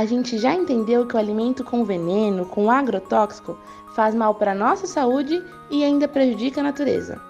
[0.00, 3.58] A gente já entendeu que o alimento com veneno, com agrotóxico,
[3.94, 7.20] faz mal para a nossa saúde e ainda prejudica a natureza.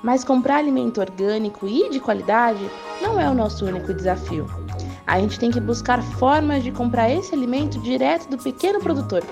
[0.00, 2.60] Mas comprar alimento orgânico e de qualidade
[3.02, 4.46] não é o nosso único desafio.
[5.08, 9.24] A gente tem que buscar formas de comprar esse alimento direto do pequeno produtor.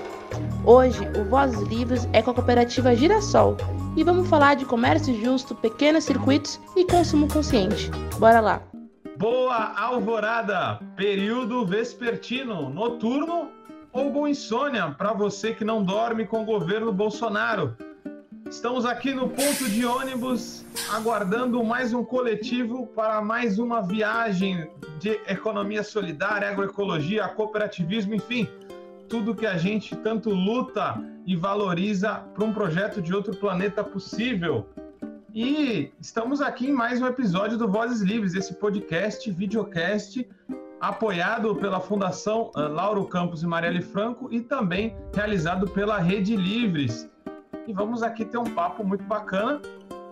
[0.65, 3.55] Hoje, o Vozes Livres é com a cooperativa Girassol
[3.95, 7.89] e vamos falar de comércio justo, pequenos circuitos e consumo consciente.
[8.19, 8.76] Bora lá!
[9.17, 10.79] Boa alvorada!
[10.95, 13.49] Período vespertino, noturno
[13.91, 17.75] ou boa insônia para você que não dorme com o governo Bolsonaro.
[18.47, 20.63] Estamos aqui no ponto de ônibus,
[20.93, 28.47] aguardando mais um coletivo para mais uma viagem de economia solidária, agroecologia, cooperativismo, enfim,
[29.09, 34.67] tudo que a gente tanto luta e valoriza para um projeto de outro planeta possível.
[35.39, 40.27] E estamos aqui em mais um episódio do Vozes Livres, esse podcast, videocast,
[40.81, 47.07] apoiado pela Fundação eh, Lauro Campos e Marielle Franco e também realizado pela Rede Livres
[47.67, 49.61] e vamos aqui ter um papo muito bacana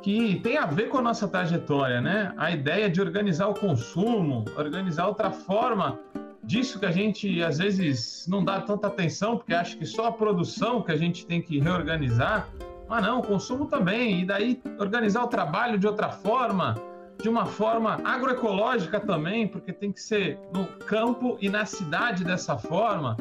[0.04, 2.32] que tem a ver com a nossa trajetória, né?
[2.38, 6.00] A ideia de organizar o consumo, organizar outra forma
[6.44, 10.12] disso que a gente às vezes não dá tanta atenção, porque acha que só a
[10.12, 12.48] produção que a gente tem que reorganizar.
[12.88, 14.22] Mas não, o consumo também.
[14.22, 16.76] E daí organizar o trabalho de outra forma,
[17.22, 22.58] de uma forma agroecológica também, porque tem que ser no campo e na cidade dessa
[22.58, 23.18] forma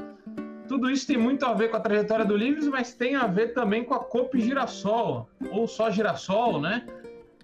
[0.68, 3.52] tudo isso tem muito a ver com a trajetória do Livres, mas tem a ver
[3.52, 6.86] também com a Cop Girassol, ou só Girassol, né?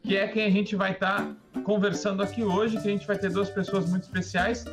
[0.03, 3.19] Que é quem a gente vai estar tá conversando aqui hoje, que a gente vai
[3.19, 4.65] ter duas pessoas muito especiais,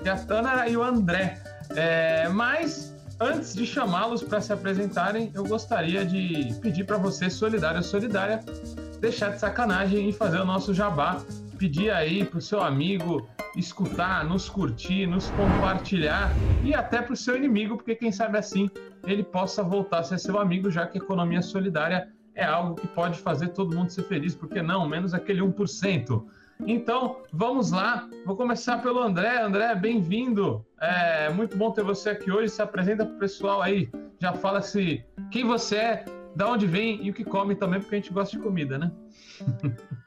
[0.00, 1.42] que é a Tana e o André.
[1.74, 2.89] É, mas
[3.20, 8.40] antes de chamá-los para se apresentarem, eu gostaria de pedir para você, solidário ou solidária,
[8.98, 11.22] deixar de sacanagem e fazer o nosso jabá.
[11.58, 16.32] Pedir aí para o seu amigo escutar, nos curtir, nos compartilhar
[16.64, 18.70] e até para o seu inimigo, porque quem sabe assim
[19.04, 23.18] ele possa voltar a ser seu amigo, já que economia solidária é algo que pode
[23.18, 26.24] fazer todo mundo ser feliz, porque não, menos aquele 1%.
[26.66, 28.08] Então, vamos lá.
[28.26, 29.40] Vou começar pelo André.
[29.40, 30.64] André, bem-vindo.
[30.80, 32.50] É muito bom ter você aqui hoje.
[32.50, 33.90] Se apresenta para o pessoal aí.
[34.18, 36.04] Já fala se quem você é,
[36.34, 38.90] da onde vem e o que come também, porque a gente gosta de comida, né?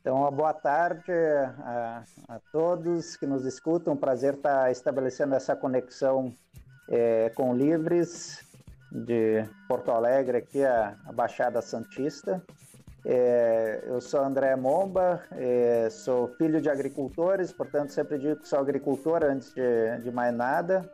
[0.00, 3.96] Então, boa tarde a, a, todos que nos escutam.
[3.96, 6.32] Prazer estar estabelecendo essa conexão
[6.88, 8.38] é, com Livres
[8.92, 12.40] de Porto Alegre, aqui a, a Baixada Santista.
[13.08, 18.58] É, eu sou André Momba, é, sou filho de agricultores, portanto, sempre digo que sou
[18.58, 20.90] agricultor antes de, de mais nada.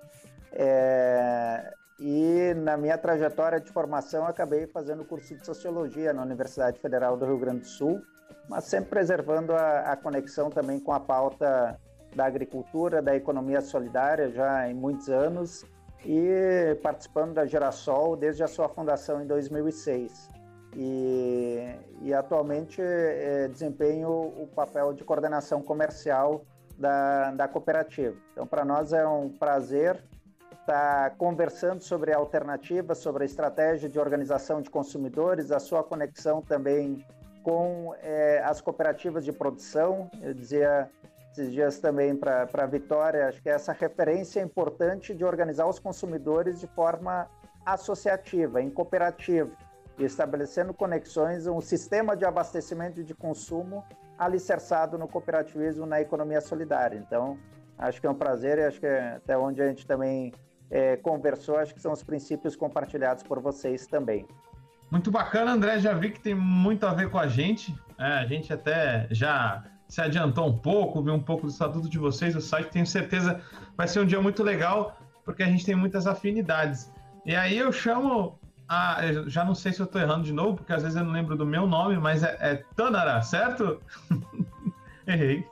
[0.52, 7.16] É, e na minha trajetória de formação, acabei fazendo curso de Sociologia na Universidade Federal
[7.16, 8.02] do Rio Grande do Sul
[8.48, 11.78] mas sempre preservando a, a conexão também com a pauta
[12.14, 15.64] da agricultura, da economia solidária já em muitos anos
[16.04, 20.28] e participando da Gerassol desde a sua fundação em 2006.
[20.74, 26.44] E, e atualmente é, desempenho o papel de coordenação comercial
[26.78, 28.16] da, da cooperativa.
[28.32, 30.02] Então, para nós é um prazer
[30.62, 37.04] estar conversando sobre alternativas, sobre a estratégia de organização de consumidores, a sua conexão também
[37.42, 40.10] com é, as cooperativas de produção.
[40.20, 40.88] Eu dizia
[41.32, 45.78] esses dias também para a Vitória, acho que essa referência é importante de organizar os
[45.78, 47.26] consumidores de forma
[47.64, 49.50] associativa, em cooperativa,
[50.04, 53.84] estabelecendo conexões, um sistema de abastecimento e de consumo
[54.18, 56.96] alicerçado no cooperativismo, na economia solidária.
[56.96, 57.38] Então,
[57.78, 60.32] acho que é um prazer e acho que é até onde a gente também
[60.70, 64.26] é, conversou, acho que são os princípios compartilhados por vocês também.
[64.90, 65.78] Muito bacana, André.
[65.78, 67.74] Já vi que tem muito a ver com a gente.
[67.98, 71.98] É, a gente até já se adiantou um pouco, viu um pouco do estatuto de
[71.98, 72.70] vocês, o site.
[72.70, 73.40] Tenho certeza
[73.76, 76.90] vai ser um dia muito legal, porque a gente tem muitas afinidades.
[77.24, 78.38] E aí eu chamo.
[78.72, 81.04] A, eu já não sei se eu estou errando de novo, porque às vezes eu
[81.04, 83.82] não lembro do meu nome, mas é, é Tanara, certo?
[85.06, 85.46] Errei.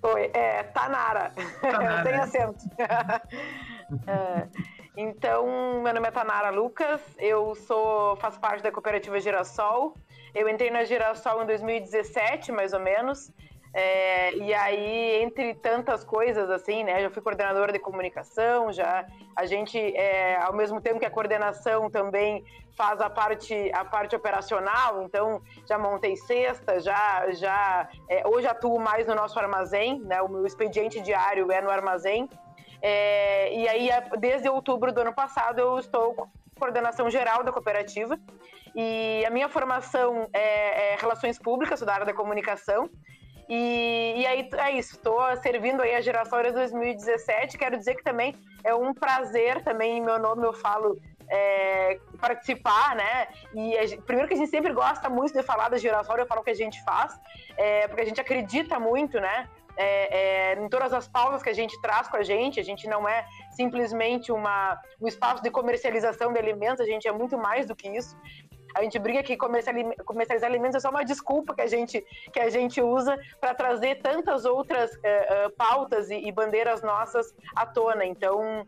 [0.00, 1.30] Oi, é Tanara.
[1.60, 2.02] Tanara.
[2.04, 2.64] Tem acento.
[4.08, 4.48] é.
[4.96, 9.94] Então, meu nome é Tanara Lucas, eu sou faço parte da cooperativa Girassol.
[10.34, 13.30] Eu entrei na Girassol em 2017, mais ou menos.
[13.78, 17.02] É, e aí, entre tantas coisas, assim, né?
[17.02, 19.06] Já fui coordenadora de comunicação, já
[19.36, 22.42] a gente, é, ao mesmo tempo que a coordenação também
[22.74, 28.80] faz a parte, a parte operacional, então já montei cesta, já, já é, hoje atuo
[28.80, 30.22] mais no nosso armazém, né?
[30.22, 32.30] O meu expediente diário é no armazém.
[32.80, 38.18] É, e aí, desde outubro do ano passado, eu estou coordenação geral da cooperativa.
[38.74, 42.88] E a minha formação é, é Relações Públicas, sou da área da comunicação.
[43.48, 47.56] E, e aí é isso, estou servindo aí a geração 2017.
[47.56, 48.34] Quero dizer que também
[48.64, 50.98] é um prazer também em meu nome eu falo
[51.28, 53.28] é, participar, né?
[53.54, 56.40] E a, primeiro que a gente sempre gosta muito de falar da girassol, eu falo
[56.40, 57.18] o que a gente faz,
[57.56, 59.48] é, porque a gente acredita muito, né?
[59.78, 62.88] É, é, em todas as pautas que a gente traz com a gente, a gente
[62.88, 67.66] não é simplesmente uma, um espaço de comercialização de alimentos, a gente é muito mais
[67.66, 68.16] do que isso.
[68.76, 72.50] A gente brinca que comercializar alimentos é só uma desculpa que a gente, que a
[72.50, 78.04] gente usa para trazer tantas outras uh, uh, pautas e, e, bandeiras nossas à tona.
[78.04, 78.66] Então,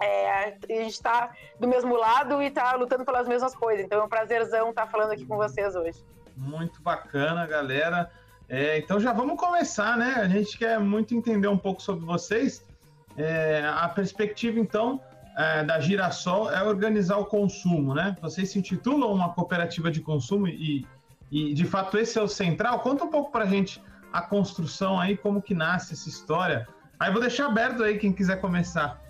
[0.00, 1.30] é, a gente está
[1.60, 3.84] do mesmo lado e está lutando pelas mesmas coisas.
[3.84, 6.02] Então, é um prazerzão estar tá falando aqui com vocês hoje.
[6.34, 8.10] Muito bacana, galera.
[8.48, 10.14] É, então, já vamos começar, né?
[10.16, 12.66] A gente quer muito entender um pouco sobre vocês.
[13.14, 15.02] É, a perspectiva, então,
[15.38, 18.16] é, da Girassol é organizar o consumo, né?
[18.20, 20.84] Vocês se intitulam uma cooperativa de consumo e,
[21.30, 22.80] e de fato esse é o central.
[22.80, 23.80] Conta um pouco para a gente
[24.12, 26.66] a construção aí, como que nasce essa história.
[26.98, 29.00] Aí vou deixar aberto aí quem quiser começar.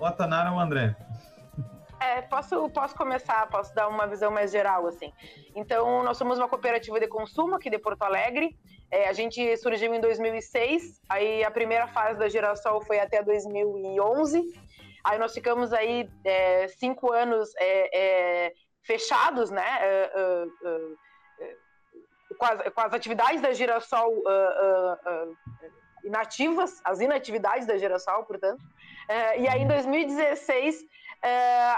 [0.00, 0.96] O Atanara ou o André.
[2.00, 5.12] É, posso, posso começar, posso dar uma visão mais geral, assim.
[5.54, 8.58] Então, nós somos uma cooperativa de consumo aqui de Porto Alegre.
[8.90, 14.66] É, a gente surgiu em 2006, aí a primeira fase da Girassol foi até 2011.
[15.06, 19.64] Aí nós ficamos aí é, cinco anos é, é, fechados, né?
[19.80, 20.10] É,
[20.64, 21.54] é,
[22.36, 24.12] com as, com, as, atividades da Girassol
[26.02, 28.60] inativas, as inatividades da Girassol, portanto.
[29.38, 30.84] e aí em 2016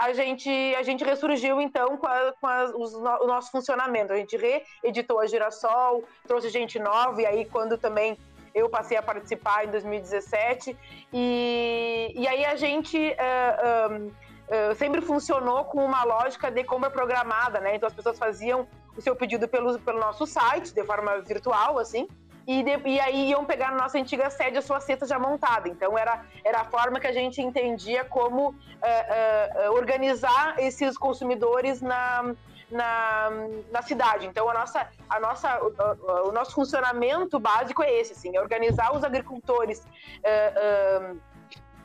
[0.01, 4.11] a, gente, a gente ressurgiu então com, a, com a, os, o nosso funcionamento.
[4.11, 8.19] A gente reeditou a Girassol, trouxe gente nova, e aí quando também
[8.59, 10.77] eu passei a participar em 2017
[11.13, 17.61] e, e aí a gente uh, uh, sempre funcionou com uma lógica de compra programada,
[17.61, 17.77] né?
[17.77, 18.67] Então as pessoas faziam
[18.97, 22.09] o seu pedido pelo, pelo nosso site, de forma virtual, assim,
[22.47, 25.69] e, de, e, aí iam pegar na nossa antiga sede a sua cesta já montada.
[25.69, 31.83] Então era, era a forma que a gente entendia como uh, uh, organizar esses consumidores
[31.83, 32.35] na,
[32.71, 33.31] na,
[33.71, 34.27] na cidade.
[34.27, 38.95] Então, a nossa, a nossa, o, o nosso funcionamento básico é esse, assim, é organizar
[38.95, 39.81] os agricultores.
[39.81, 41.21] Uh, uh,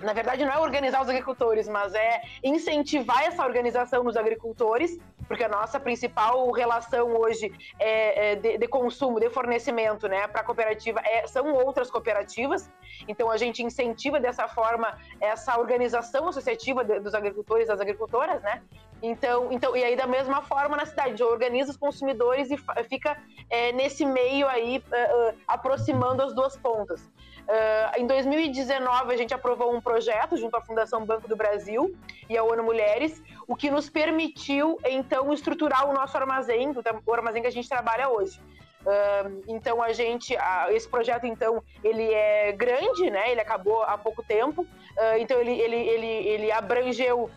[0.03, 4.97] na verdade, não é organizar os agricultores, mas é incentivar essa organização nos agricultores,
[5.27, 10.41] porque a nossa principal relação hoje é, é de, de, consumo, de fornecimento, né, para
[10.41, 12.69] a cooperativa é, são outras cooperativas.
[13.07, 18.61] Então, a gente incentiva dessa forma essa organização associativa de, dos agricultores das agricultoras, né,
[19.03, 22.57] então, então, e aí da mesma forma na cidade, organiza os consumidores e
[22.87, 23.17] fica
[23.49, 27.11] é, nesse meio aí uh, uh, aproximando as duas pontas.
[27.43, 31.93] Uh, em 2019 a gente aprovou um projeto junto à Fundação Banco do Brasil
[32.29, 36.73] e à ONU Mulheres, o que nos permitiu então estruturar o nosso armazém,
[37.05, 38.39] o armazém que a gente trabalha hoje.
[38.83, 43.31] Uh, então a gente, uh, esse projeto então ele é grande, né?
[43.31, 44.61] Ele acabou há pouco tempo.
[44.61, 47.29] Uh, então ele, ele, ele, ele abrangeu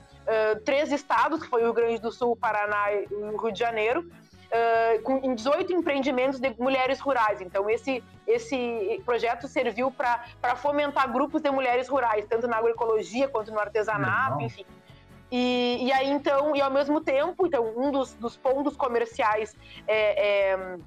[0.64, 4.10] três estados, que foi o Rio Grande do Sul, Paraná e o Rio de Janeiro,
[4.46, 7.40] uh, com, em 18 empreendimentos de mulheres rurais.
[7.40, 13.52] Então, esse, esse projeto serviu para fomentar grupos de mulheres rurais, tanto na agroecologia quanto
[13.52, 14.64] no artesanato, enfim.
[15.30, 19.56] E, e, aí, então, e ao mesmo tempo, então, um dos, dos pontos comerciais
[19.86, 20.78] é, é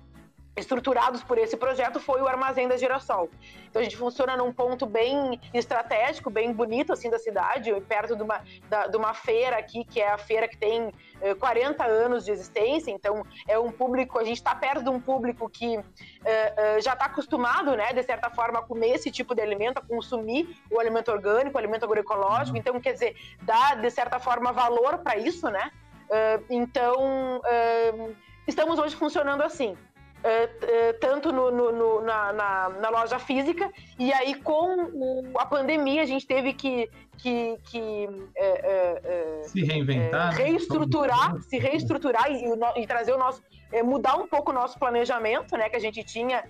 [0.56, 3.30] estruturados por esse projeto foi o Armazém da Girassol.
[3.70, 8.24] Então a gente funciona num ponto bem estratégico, bem bonito assim da cidade, perto de
[8.24, 12.26] uma, da, de uma feira aqui, que é a feira que tem eh, 40 anos
[12.26, 15.84] de existência, então é um público, a gente está perto de um público que eh,
[16.26, 19.82] eh, já está acostumado, né, de certa forma, a comer esse tipo de alimento, a
[19.82, 22.58] consumir o alimento orgânico, o alimento agroecológico, uhum.
[22.58, 25.72] então quer dizer, dá de certa forma valor para isso, né?
[26.10, 28.16] Uh, então, uh,
[28.48, 29.78] estamos hoje funcionando assim.
[30.20, 35.24] Uh, uh, tanto no, no, no, na, na, na, loja física, e aí com o,
[35.38, 40.44] a pandemia a gente teve que, que, que uh, se reinventar, né?
[40.44, 41.42] reestruturar, né?
[41.48, 42.44] se reestruturar e,
[42.76, 43.42] e, trazer o nosso,
[43.86, 46.44] mudar um pouco o nosso planejamento, né, que a gente tinha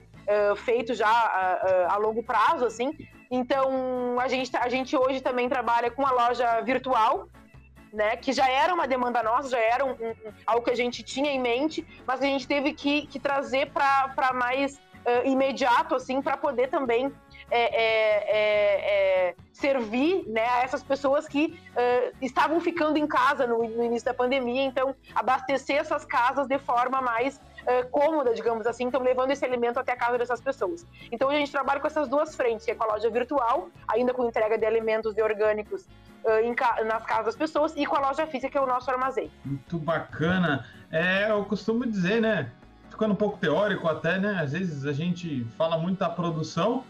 [0.57, 2.91] feito já a longo prazo, assim.
[3.31, 7.27] Então a gente, a gente hoje também trabalha com a loja virtual,
[7.93, 8.15] né?
[8.17, 10.13] Que já era uma demanda nossa, já era um, um,
[10.45, 14.33] algo que a gente tinha em mente, mas a gente teve que, que trazer para
[14.33, 17.11] mais uh, imediato, assim, para poder também
[17.51, 23.47] é, é, é, é, servir né, a essas pessoas que uh, estavam ficando em casa
[23.47, 28.65] no, no, início da pandemia, então abastecer essas casas de forma mais uh, cômoda, digamos
[28.67, 30.85] assim, então levando esse alimento até a casa dessas pessoas.
[31.11, 34.13] Então a gente trabalha com essas duas frentes, que é com a loja virtual, ainda
[34.13, 35.83] com entrega de alimentos e orgânicos
[36.23, 39.31] uh, nas casas das pessoas e com a loja física, que é o nosso armazém.
[39.45, 40.65] Muito bacana.
[40.91, 42.51] É, eu costumo dizer, né?
[42.99, 44.37] ficando um pouco teórico até, né?
[44.41, 46.83] Às vezes a gente fala muito da produção,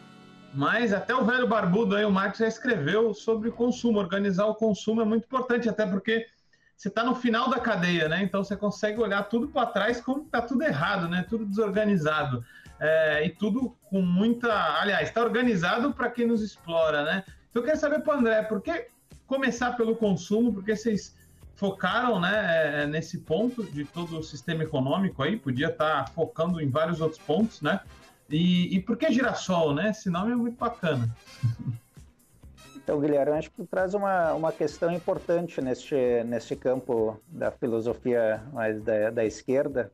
[0.51, 3.99] mas até o velho barbudo aí, o Marx já escreveu sobre consumo.
[3.99, 6.25] Organizar o consumo é muito importante, até porque
[6.79, 8.23] você está no final da cadeia, né?
[8.23, 11.25] Então você consegue olhar tudo para trás como está tudo errado, né?
[11.27, 12.41] Tudo desorganizado.
[12.79, 14.79] É, e tudo com muita.
[14.79, 17.25] Aliás, está organizado para quem nos explora, né?
[17.49, 18.87] Então eu quero saber para André, por que
[19.27, 20.53] começar pelo consumo?
[20.53, 21.13] Porque vocês
[21.53, 26.61] focaram né, é, nesse ponto de todo o sistema econômico aí, podia estar tá focando
[26.61, 27.81] em vários outros pontos, né?
[28.29, 29.89] E, e por que girassol, né?
[29.89, 31.13] Esse nome é muito bacana.
[32.89, 38.81] Então, Guilherme, acho que traz uma, uma questão importante neste, neste campo da filosofia mais
[38.81, 39.91] da, da esquerda.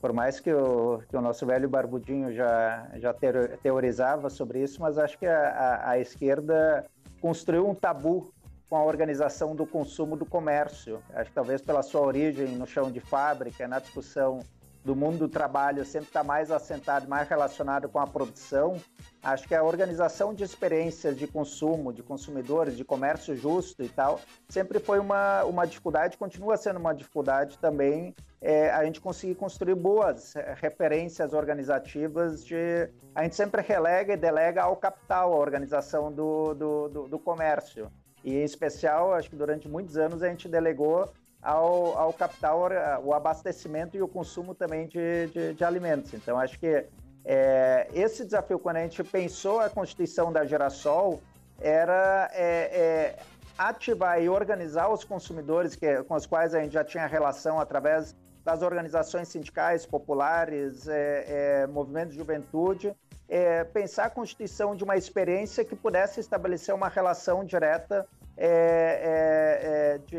[0.00, 3.12] Por mais que o, que o nosso velho Barbudinho já, já
[3.60, 6.84] teorizava sobre isso, mas acho que a, a, a esquerda
[7.20, 8.32] construiu um tabu
[8.70, 11.02] com a organização do consumo do comércio.
[11.14, 14.38] Acho que talvez pela sua origem no chão de fábrica, na discussão
[14.86, 18.80] do mundo do trabalho sempre está mais assentado, mais relacionado com a produção.
[19.20, 24.20] Acho que a organização de experiências de consumo, de consumidores, de comércio justo e tal,
[24.48, 29.74] sempre foi uma, uma dificuldade, continua sendo uma dificuldade também é, a gente conseguir construir
[29.74, 32.88] boas referências organizativas de...
[33.12, 37.90] A gente sempre relega e delega ao capital a organização do, do, do, do comércio.
[38.22, 41.10] E em especial, acho que durante muitos anos a gente delegou
[41.46, 42.68] ao, ao capital
[43.04, 46.12] o abastecimento e o consumo também de, de, de alimentos.
[46.12, 46.84] Então, acho que
[47.24, 51.20] é, esse desafio, quando a gente pensou a constituição da Gerassol,
[51.60, 53.18] era é, é,
[53.56, 58.14] ativar e organizar os consumidores que, com os quais a gente já tinha relação através
[58.44, 61.24] das organizações sindicais, populares, é,
[61.62, 62.92] é, movimentos de juventude,
[63.28, 68.06] é, pensar a constituição de uma experiência que pudesse estabelecer uma relação direta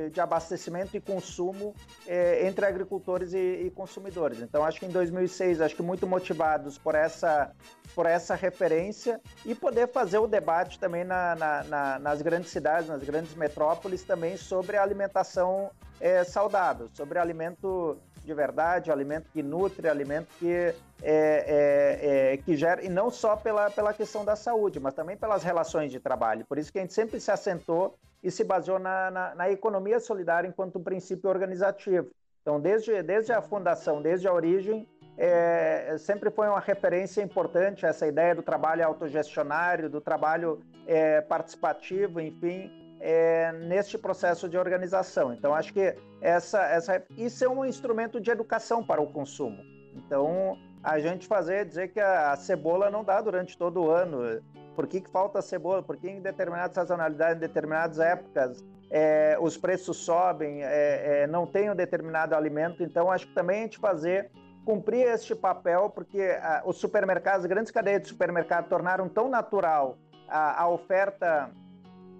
[0.09, 1.73] de, abastecimento e consumo
[2.05, 4.41] é, entre agricultores e, e, consumidores.
[4.41, 7.51] Então, acho que em 2006, acho que muito motivados por essa,
[7.95, 12.89] por essa referência e poder fazer o debate também na, na, na, nas grandes cidades,
[12.89, 17.97] nas grandes metrópoles, também sobre a alimentação é, saudável, sobre alimento
[18.27, 23.37] de verdade, alimento que nutre, alimento que, é, é, é, que gera, e não só
[23.37, 26.45] pela, pela questão da saúde, mas também pelas relações de trabalho.
[26.45, 27.97] Por isso que a gente sempre se assentou
[28.27, 32.09] e se baseou na, na, na economia solidária enquanto princípio organizativo.
[32.41, 34.85] Então, desde, desde a fundação, desde a origem,
[35.17, 42.19] é, sempre foi uma referência importante essa ideia do trabalho autogestionário, do trabalho é, participativo,
[42.19, 42.69] enfim,
[42.99, 45.33] é, neste processo de organização.
[45.33, 49.63] Então, acho que essa, essa, isso é um instrumento de educação para o consumo.
[49.95, 54.41] Então, a gente fazer, dizer que a, a cebola não dá durante todo o ano.
[54.77, 55.81] Por que, que falta cebola?
[55.81, 61.47] Por que em determinadas sazonalidades, em determinadas épocas, é, os preços sobem, é, é, não
[61.47, 62.83] tem um determinado alimento?
[62.83, 64.29] Então, acho que também a gente fazer
[64.63, 69.97] cumprir este papel, porque a, os supermercados, grandes cadeias de supermercado tornaram tão natural
[70.29, 71.49] a, a oferta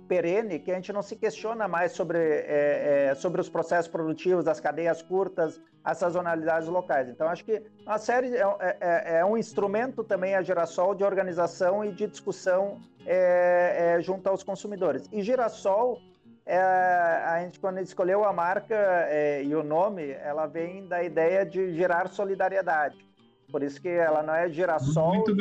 [0.08, 4.48] perene que a gente não se questiona mais sobre, é, é, sobre os processos produtivos,
[4.48, 7.10] as cadeias curtas, as sazonalidades locais.
[7.10, 11.04] Então, acho que a série é, é, é, é um instrumento também, a Girassol, de
[11.04, 15.08] organização e de discussão é, junto aos consumidores.
[15.12, 16.00] E Girassol,
[16.46, 18.76] a gente, quando escolheu a marca
[19.44, 23.06] e o nome, ela vem da ideia de gerar solidariedade.
[23.52, 25.34] Por isso que ela não é girassol de,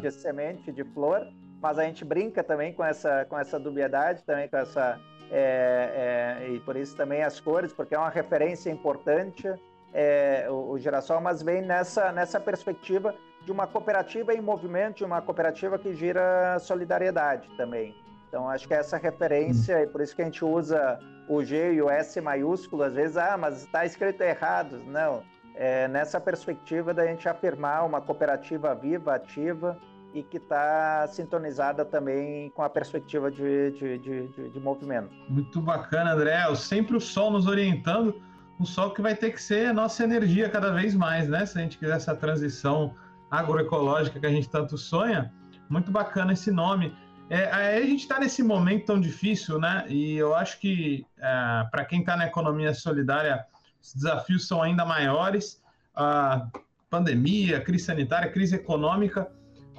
[0.00, 1.26] de semente, de flor,
[1.62, 4.98] mas a gente brinca também com essa, com essa dubiedade, também com essa.
[5.30, 9.48] É, é, e por isso também as cores, porque é uma referência importante
[9.94, 13.14] é, o, o girassol, mas vem nessa, nessa perspectiva
[13.44, 17.94] de uma cooperativa em movimento, de uma cooperativa que gira solidariedade também.
[18.28, 21.74] Então, acho que é essa referência, e por isso que a gente usa o G
[21.74, 24.82] e o S maiúsculo, às vezes, ah, mas está escrito errado.
[24.86, 25.22] Não,
[25.54, 29.78] é nessa perspectiva da gente afirmar uma cooperativa viva, ativa,
[30.14, 35.10] e que está sintonizada também com a perspectiva de, de, de, de, movimento.
[35.28, 36.42] Muito bacana, André.
[36.54, 38.20] Sempre o sol nos orientando,
[38.60, 41.46] um sol que vai ter que ser a nossa energia cada vez mais, né?
[41.46, 42.94] Se a gente quiser essa transição
[43.30, 45.32] agroecológica que a gente tanto sonha.
[45.68, 46.94] Muito bacana esse nome.
[47.30, 49.86] É, a gente está nesse momento tão difícil, né?
[49.88, 53.46] E eu acho que é, para quem está na economia solidária,
[53.82, 55.62] os desafios são ainda maiores.
[55.94, 56.46] A
[56.90, 59.32] pandemia, crise sanitária, crise econômica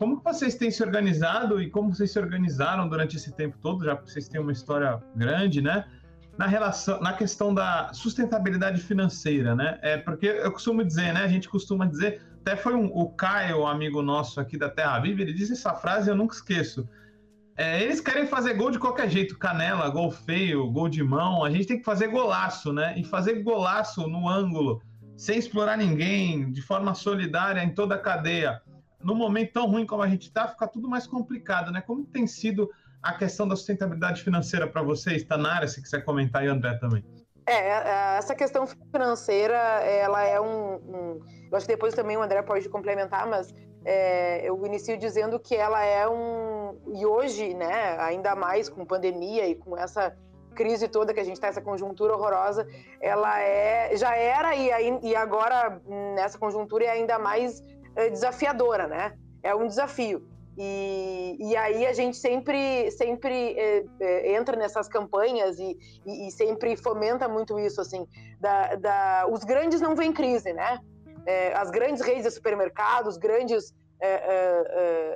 [0.04, 3.96] como vocês têm se organizado e como vocês se organizaram durante esse tempo todo, já
[3.96, 5.86] que vocês têm uma história grande, né?
[6.38, 9.80] Na relação, na questão da sustentabilidade financeira, né?
[9.82, 11.22] É porque eu costumo dizer, né?
[11.22, 15.22] A gente costuma dizer, até foi um, o Caio, amigo nosso aqui da Terra Viva,
[15.22, 16.86] ele disse essa frase, eu nunca esqueço.
[17.56, 21.46] É, eles querem fazer gol de qualquer jeito, canela, gol feio, gol de mão.
[21.46, 22.94] A gente tem que fazer golaço, né?
[22.98, 24.82] E fazer golaço no ângulo
[25.16, 28.62] sem explorar ninguém, de forma solidária em toda a cadeia,
[29.04, 31.82] num momento tão ruim como a gente está, fica tudo mais complicado, né?
[31.82, 32.70] Como tem sido
[33.02, 35.24] a questão da sustentabilidade financeira para vocês?
[35.24, 37.04] Tanara, se quiser comentar, e André também.
[37.46, 41.20] É, é, essa questão financeira, ela é um, um,
[41.52, 45.56] Eu acho que depois também o André pode complementar, mas é, eu inicio dizendo que
[45.56, 46.78] ela é um.
[46.94, 50.16] E hoje, né, ainda mais com pandemia e com essa
[50.56, 52.66] crise toda que a gente está, essa conjuntura horrorosa,
[53.02, 54.70] ela é, já era e,
[55.02, 55.82] e agora
[56.16, 57.62] nessa conjuntura é ainda mais
[58.10, 59.18] desafiadora, né?
[59.42, 60.26] É um desafio.
[60.58, 66.32] E, e aí a gente sempre, sempre é, é, entra nessas campanhas e, e, e,
[66.32, 68.06] sempre fomenta muito isso, assim,
[68.40, 70.80] da, da, os grandes não vêm crise, né?
[71.26, 73.74] É, as grandes redes de supermercados, grandes,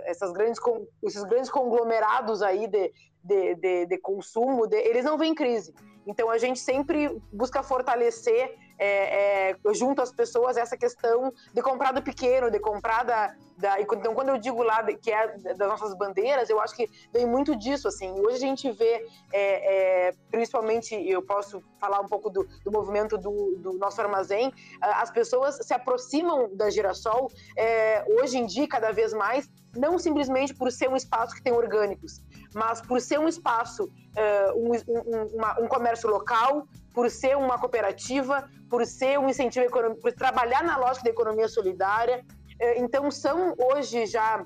[0.06, 0.62] essas grandes,
[1.04, 5.74] esses grandes conglomerados aí de, de, de, de consumo, eles não vêm crise.
[6.08, 11.92] Então a gente sempre busca fortalecer é, é, junto às pessoas essa questão de comprar
[11.92, 15.96] do pequeno, de comprar da, da, então, quando eu digo lá que é das nossas
[15.96, 18.12] bandeiras, eu acho que vem muito disso, assim.
[18.12, 23.18] Hoje a gente vê, é, é, principalmente, eu posso falar um pouco do, do movimento
[23.18, 28.92] do, do, nosso armazém, as pessoas se aproximam da Girassol, é, hoje em dia, cada
[28.92, 32.22] vez mais, não simplesmente por ser um espaço que tem orgânicos,
[32.58, 37.60] mas por ser um espaço, é, um, um, uma, um comércio local, por ser uma
[37.60, 42.26] cooperativa, por ser um incentivo econômico, por trabalhar na lógica da economia solidária,
[42.60, 44.44] é, então, são hoje já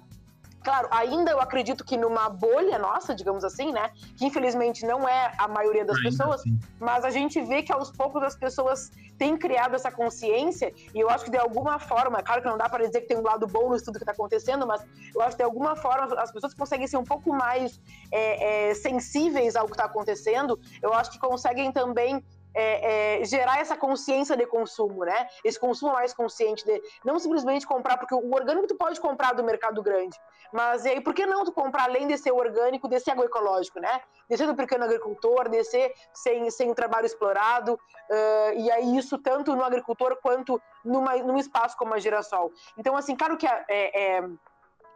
[0.63, 3.89] Claro, ainda eu acredito que numa bolha nossa, digamos assim, né?
[4.15, 6.43] Que infelizmente não é a maioria das ainda pessoas,
[6.79, 11.09] mas a gente vê que aos poucos as pessoas têm criado essa consciência, e eu
[11.09, 13.47] acho que de alguma forma, claro que não dá para dizer que tem um lado
[13.47, 14.83] bom no estudo que está acontecendo, mas
[15.15, 17.79] eu acho que de alguma forma as pessoas conseguem ser um pouco mais
[18.11, 23.59] é, é, sensíveis ao que está acontecendo, eu acho que conseguem também é, é, gerar
[23.59, 25.27] essa consciência de consumo, né?
[25.43, 29.43] Esse consumo mais consciente de não simplesmente comprar, porque o orgânico tu pode comprar do
[29.43, 30.17] mercado grande,
[30.51, 33.79] mas e aí por que não tu comprar além de ser orgânico, de ser agroecológico,
[33.79, 34.01] né?
[34.29, 39.17] De ser do pequeno agricultor, de ser sem, sem trabalho explorado, uh, e aí isso
[39.17, 42.51] tanto no agricultor quanto numa, num espaço como a Girassol.
[42.77, 44.23] Então, assim, claro que é, é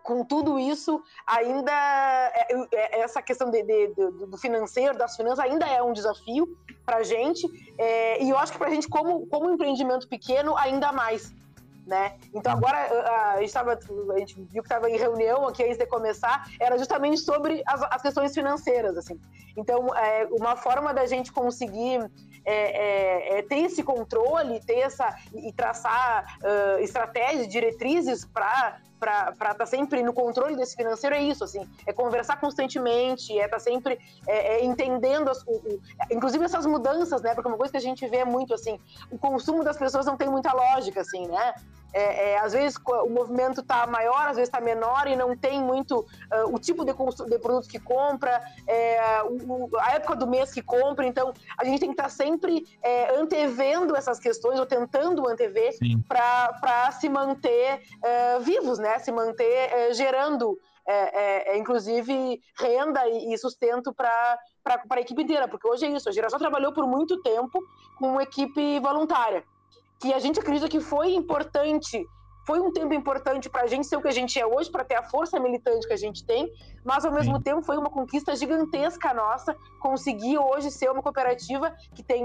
[0.06, 5.40] com tudo isso, ainda é, é, essa questão de, de, de, do financeiro, das finanças,
[5.40, 6.48] ainda é um desafio
[6.86, 7.48] para a gente.
[7.76, 11.34] É, e eu acho que para a gente, como, como empreendimento pequeno, ainda mais.
[11.88, 12.18] Né?
[12.34, 12.78] Então agora
[13.34, 13.80] a, gente tava,
[14.14, 17.82] a gente viu que estava em reunião aqui antes de começar, era justamente sobre as,
[17.84, 19.20] as questões financeiras, assim.
[19.58, 22.00] Então é, uma forma da gente conseguir
[22.44, 29.32] é, é, é ter esse controle, ter essa e traçar uh, estratégias, diretrizes para para
[29.32, 33.58] estar tá sempre no controle desse financeiro é isso, assim, é conversar constantemente, é estar
[33.58, 37.36] tá sempre é, é, entendendo, as, o, o, inclusive essas mudanças, né?
[37.36, 38.80] Porque uma coisa que a gente vê muito, assim,
[39.12, 41.54] o consumo das pessoas não tem muita lógica, assim, né?
[41.96, 45.62] É, é, às vezes o movimento está maior, às vezes está menor e não tem
[45.62, 50.52] muito uh, o tipo de, de produto que compra, é, o, a época do mês
[50.52, 51.08] que compra.
[51.08, 55.74] Então, a gente tem que estar tá sempre é, antevendo essas questões ou tentando antever
[56.06, 58.95] para se manter uh, vivos, né?
[59.00, 60.58] Se manter uh, gerando,
[61.56, 64.40] inclusive, renda e, e sustento para
[64.90, 67.60] a equipe inteira, porque hoje é isso, a geração trabalhou por muito tempo
[67.98, 69.44] com uma equipe voluntária
[70.00, 72.06] que a gente acredita que foi importante,
[72.46, 74.84] foi um tempo importante para a gente ser o que a gente é hoje, para
[74.84, 76.52] ter a força militante que a gente tem,
[76.84, 77.44] mas ao mesmo Sim.
[77.44, 82.24] tempo foi uma conquista gigantesca nossa conseguir hoje ser uma cooperativa que tem,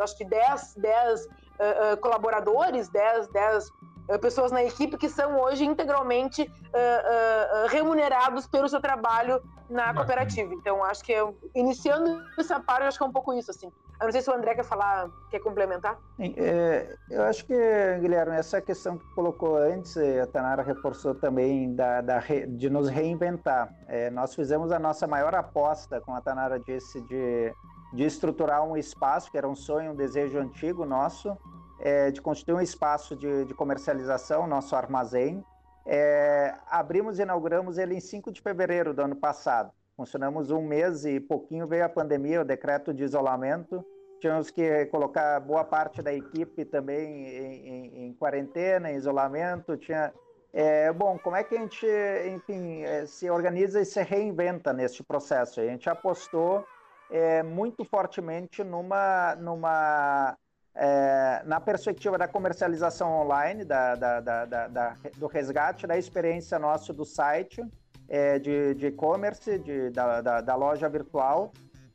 [0.00, 3.72] acho que 10, 10 uh, uh, colaboradores, 10, 10 uh,
[4.20, 10.52] pessoas na equipe que são hoje integralmente uh, remunerados pelo seu trabalho na cooperativa.
[10.54, 13.72] Então, acho que eu, iniciando essa parte, acho que é um pouco isso, assim.
[14.00, 15.98] Eu não sei se o André quer falar, quer complementar.
[16.18, 17.54] É, eu acho que,
[18.00, 23.72] Guilherme, essa questão que colocou antes, a Tanara reforçou também da, da de nos reinventar.
[23.86, 27.54] É, nós fizemos a nossa maior aposta, como a Tanara disse, de,
[27.94, 31.36] de estruturar um espaço, que era um sonho, um desejo antigo nosso,
[31.84, 35.44] é, de constituir um espaço de, de comercialização, nosso armazém.
[35.86, 39.70] É, abrimos e inauguramos ele em 5 de fevereiro do ano passado.
[39.94, 43.84] Funcionamos um mês e pouquinho veio a pandemia, o decreto de isolamento.
[44.18, 49.76] Tínhamos que colocar boa parte da equipe também em, em, em quarentena, em isolamento.
[49.76, 50.12] Tinha,
[50.54, 51.86] é, bom, como é que a gente,
[52.34, 55.60] enfim, é, se organiza e se reinventa neste processo?
[55.60, 56.64] A gente apostou
[57.10, 60.34] é, muito fortemente numa, numa
[60.74, 67.04] é, na perspectiva da comercialização online, da, da, da, do resgate da experiência nossa do
[67.04, 67.64] site,
[68.08, 71.52] é, de e-commerce, da, loja virtual.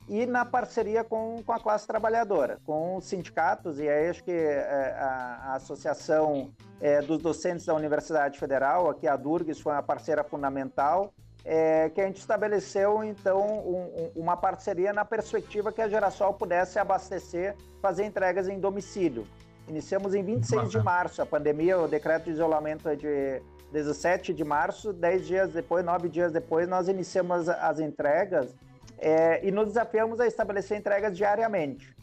[0.08, 4.32] e na parceria com, com a classe trabalhadora, com os sindicatos, e aí acho que
[4.32, 6.50] é, a, a, Associação
[6.82, 11.14] é, dos Docentes da Universidade Federal, aqui a Durgues foi uma parceira fundamental,
[11.46, 16.78] é, que a gente estabeleceu, então, um, uma parceria na perspectiva que a Geração pudesse
[16.78, 19.26] abastecer, fazer entregas em domicílio.
[19.68, 24.44] Iniciamos em 26 de março, a pandemia, o decreto de isolamento é de 17 de
[24.44, 28.56] março, 10 dias depois, 9 dias depois, nós iniciamos as entregas
[28.98, 31.96] é, e nos desafiamos a estabelecer entregas diariamente.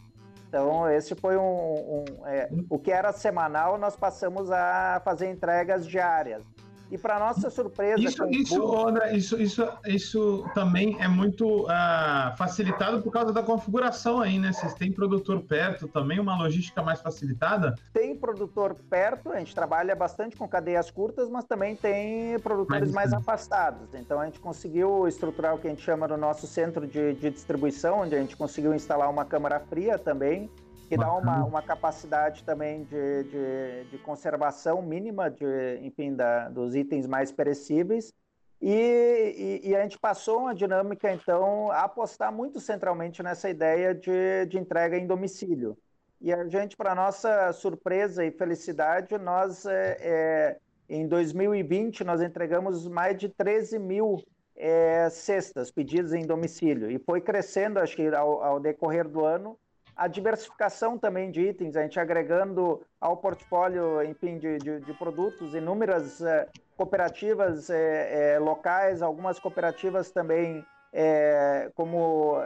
[0.47, 1.41] Então, esse foi um.
[1.41, 6.43] um é, o que era semanal, nós passamos a fazer entregas diárias.
[6.89, 7.99] E para nossa surpresa.
[7.99, 14.21] Isso, isso, André, isso, isso, isso também é muito uh, facilitado por causa da configuração
[14.21, 14.53] aí, né?
[14.53, 17.75] Vocês têm produtor perto também, uma logística mais facilitada?
[17.91, 23.11] Tem produtor perto, a gente trabalha bastante com cadeias curtas, mas também tem produtores mais,
[23.11, 23.93] mais afastados.
[23.93, 27.29] Então a gente conseguiu estruturar o que a gente chama no nosso centro de, de
[27.29, 30.49] distribuição, onde a gente conseguiu instalar uma câmara fria também
[30.87, 36.75] que dá uma, uma capacidade também de, de, de conservação mínima de, enfim, da, dos
[36.75, 38.13] itens mais perecíveis.
[38.61, 43.93] E, e, e, a gente passou uma dinâmica, então, a apostar muito centralmente nessa ideia
[43.93, 45.77] de, de entrega em domicílio.
[46.19, 50.57] E a gente, para nossa surpresa e felicidade, nós, é, é,
[50.89, 54.23] em 2020, nós entregamos mais de 13 mil
[54.55, 56.89] é, cestas pedidas em domicílio.
[56.89, 59.55] E foi crescendo, acho que ao, ao decorrer do ano,
[59.97, 65.55] a diversificação também de itens, a gente agregando ao portfólio, enfim, de, de, de produtos,
[65.55, 70.63] inúmeras é, cooperativas é, é, locais, algumas cooperativas também
[71.75, 72.37] como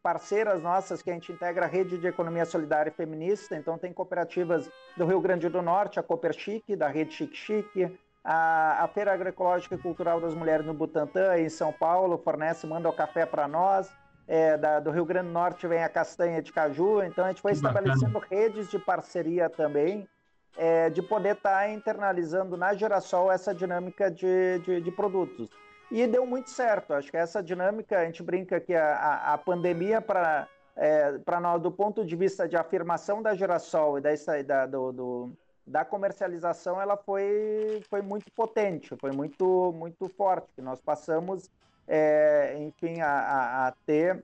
[0.00, 3.92] parceiras nossas que a gente integra a rede de economia solidária e feminista, então tem
[3.92, 8.88] cooperativas do Rio Grande do Norte, a Cooper Chique, da rede Chique Chique, a, a
[8.88, 13.26] Feira Agroecológica e Cultural das Mulheres no Butantã, em São Paulo, fornece, manda o café
[13.26, 13.90] para nós,
[14.30, 17.42] é, da, do Rio Grande do Norte vem a castanha de caju, então a gente
[17.42, 20.08] foi estabelecendo redes de parceria também,
[20.56, 25.50] é, de poder estar tá internalizando na Girassol essa dinâmica de, de, de, produtos.
[25.90, 29.38] E deu muito certo, acho que essa dinâmica, a gente brinca que a, a, a
[29.38, 34.10] pandemia para é, para nós, do ponto de vista de afirmação da Girassol e da,
[34.46, 35.32] da, do, do,
[35.66, 40.62] da comercialização, ela foi, foi muito potente, foi muito, muito forte.
[40.62, 41.50] Nós passamos
[41.92, 44.22] é, enfim, a, a, a, ter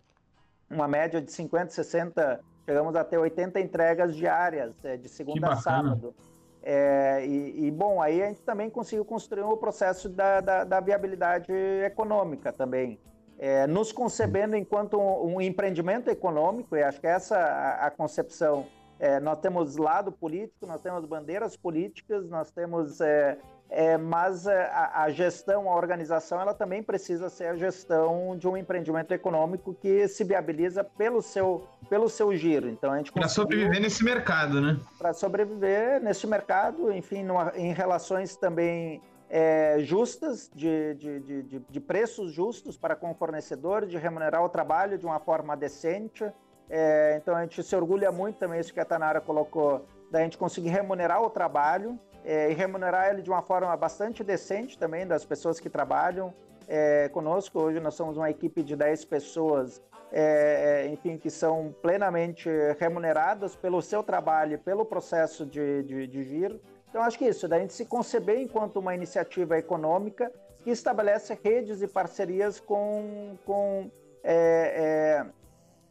[0.71, 5.57] uma média de 50, 60, chegamos a ter 80 entregas diárias, é, de segunda a
[5.57, 6.15] sábado.
[6.63, 10.63] É, e, e, bom, aí a gente também conseguiu construir o um processo da, da,
[10.63, 11.53] da, viabilidade
[11.85, 13.01] econômica também.
[13.37, 18.67] É, nos concebendo enquanto um, um, empreendimento econômico, e acho que essa a, a concepção.
[18.99, 22.99] É, nós temos lado político, nós temos bandeiras políticas, nós temos
[23.69, 28.47] é, mas é, a, a, gestão, a organização, ela também precisa ser a gestão de
[28.47, 32.69] um empreendimento econômico que se viabiliza pelo seu, pelo seu giro.
[32.69, 34.79] Então a gente para sobreviver nesse mercado, né?
[34.99, 41.81] Para sobreviver nesse mercado, enfim, numa, em relações também é, justas, de, de, de, de,
[41.81, 46.25] preços justos para com o fornecedor, de remunerar o trabalho de uma forma decente.
[46.71, 50.39] É, então a gente se orgulha muito também, isso que a Tanara colocou, da gente
[50.39, 55.25] conseguir remunerar o trabalho é, e remunerar ele de uma forma bastante decente também das
[55.25, 56.35] pessoas que trabalham
[56.67, 57.61] é, conosco.
[57.61, 63.55] Hoje nós somos uma equipe de 10 pessoas, é, é, enfim, que são plenamente remuneradas
[63.55, 66.61] pelo seu trabalho, pelo processo de, de, de giro.
[66.91, 70.33] Então, acho que isso, da gente se conceber enquanto uma iniciativa econômica
[70.65, 73.89] que estabelece redes e parcerias com, com,
[74.25, 75.23] é,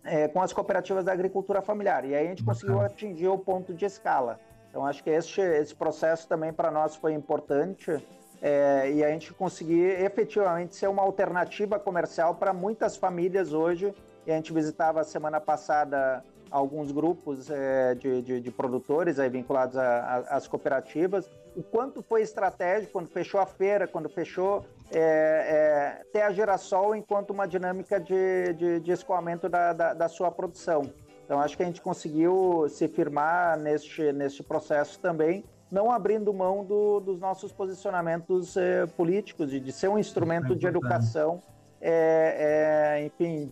[0.03, 2.03] é, é, com as cooperativas da agricultura familiar.
[2.03, 4.37] E aí a gente conseguiu atingir o ponto de escala.
[4.75, 7.97] Então, acho que este, esse processo também para nós foi importante
[8.41, 13.95] é, e a gente conseguir efetivamente ser uma alternativa comercial para muitas famílias hoje.
[14.27, 19.77] E a gente visitava semana passada alguns grupos é, de, de, de, produtores aí, vinculados
[19.77, 21.31] às cooperativas.
[21.55, 26.97] O quanto foi estratégico quando fechou a feira, quando fechou é, é, ter a Gerassol
[26.97, 30.91] enquanto uma dinâmica de, de, de escoamento da, da, da sua produção.
[31.25, 36.63] Então, acho que a gente conseguiu se firmar neste, neste processo também, não abrindo mão
[36.63, 41.41] do, dos nossos posicionamentos eh, políticos, de, de, ser um instrumento é de educação,
[41.81, 43.51] é, é, enfim,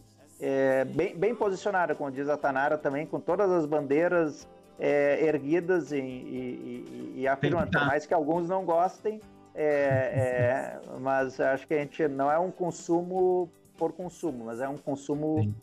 [0.95, 4.47] bem, bem posicionada, como diz a Tanara também, com todas as bandeiras
[5.19, 9.19] erguidas e, e, e afirmando, por mais que alguns não gostem,
[10.99, 15.53] mas acho que a gente não é um consumo por consumo, mas é um consumo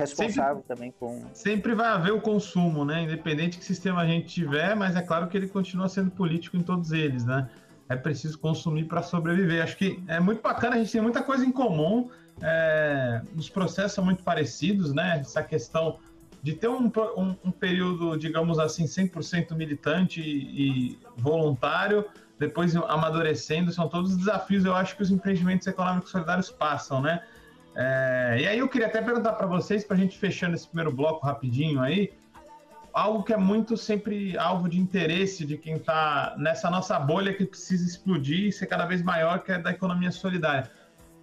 [0.00, 1.24] responsável sempre, também com.
[1.32, 3.02] Sempre vai haver o consumo, né?
[3.02, 6.62] Independente que sistema a gente tiver, mas é claro que ele continua sendo político em
[6.62, 7.48] todos eles, né?
[7.88, 9.62] É preciso consumir para sobreviver.
[9.62, 12.10] Acho que é muito bacana, a gente tem muita coisa em comum.
[12.42, 15.18] é, os processos são muito parecidos, né?
[15.20, 15.98] Essa questão
[16.42, 22.04] de ter um, um, um período, digamos assim, 100% militante e, e voluntário,
[22.38, 27.22] depois amadurecendo, são todos os desafios, eu acho que os empreendimentos econômicos solidários passam, né?
[27.82, 30.92] É, e aí eu queria até perguntar para vocês, para a gente fechando esse primeiro
[30.92, 32.12] bloco rapidinho aí,
[32.92, 37.46] algo que é muito sempre alvo de interesse de quem está nessa nossa bolha que
[37.46, 40.70] precisa explodir e ser cada vez maior, que é da economia solidária.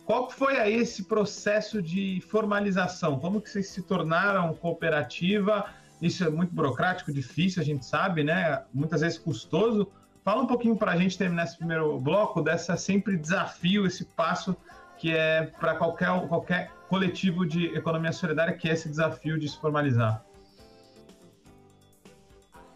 [0.04, 3.20] Qual foi aí esse processo de formalização?
[3.20, 5.66] Como que vocês se tornaram cooperativa?
[6.02, 8.64] Isso é muito burocrático, difícil, a gente sabe, né?
[8.74, 9.92] Muitas vezes custoso.
[10.24, 14.58] Fala um pouquinho para a gente terminar esse primeiro bloco dessa sempre desafio, esse passo
[14.98, 19.58] que é para qualquer, qualquer coletivo de economia solidária, que é esse desafio de se
[19.60, 20.24] formalizar.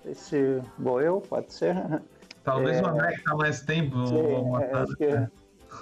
[0.05, 1.75] Esse, bom, eu, pode ser.
[2.43, 4.07] Talvez é, o André que está mais tempo.
[4.07, 5.31] Sim, é, que,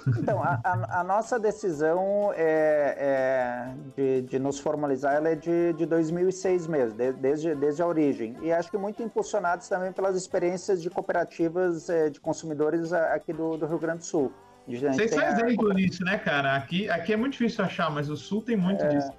[0.06, 5.72] então, a, a, a, nossa decisão é, é de, de, nos formalizar ela é de,
[5.72, 8.36] de 2006 mesmo, de, desde, desde a origem.
[8.40, 13.56] E acho que muito impulsionados também pelas experiências de cooperativas é, de consumidores aqui do,
[13.56, 14.32] do Rio Grande do Sul.
[14.78, 16.56] Vocês são exemplo nisso, né, cara?
[16.56, 19.12] Aqui, aqui é muito difícil achar, mas o Sul tem muito é, disso.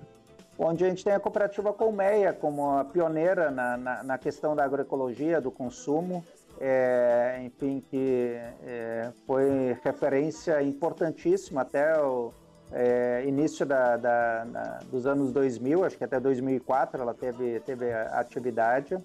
[0.58, 4.64] Onde a gente tem a cooperativa Colmeia como a pioneira na, na, na questão da
[4.64, 6.24] agroecologia, do consumo,
[6.60, 12.32] é, enfim, que é, foi referência importantíssima até o
[12.72, 17.92] é, início da, da, da, dos anos 2000, acho que até 2004 ela teve, teve
[17.92, 18.98] atividade.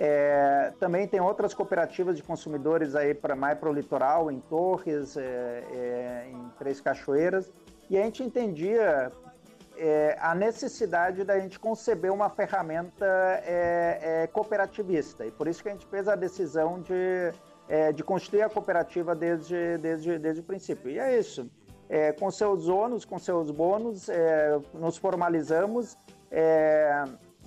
[0.00, 5.16] É, também tem outras cooperativas de consumidores aí para mais para o litoral, em Torres,
[5.16, 7.50] é, é, em Três Cachoeiras,
[7.90, 9.10] e a gente entendia
[9.76, 13.04] é, a necessidade da gente conceber uma ferramenta
[13.44, 17.32] é, é, cooperativista, e por isso que a gente fez a decisão de,
[17.92, 20.92] de constituir a cooperativa desde, desde, desde o princípio.
[20.92, 21.50] E é isso.
[22.20, 24.08] com seus ônus, com seus bônus,
[24.72, 25.98] nos formalizamos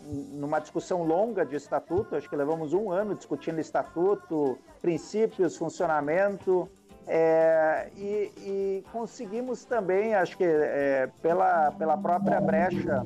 [0.03, 6.69] numa discussão longa de estatuto, acho que levamos um ano discutindo estatuto, princípios, funcionamento,
[7.07, 13.05] é, e, e, conseguimos também, acho que é, pela, pela própria brecha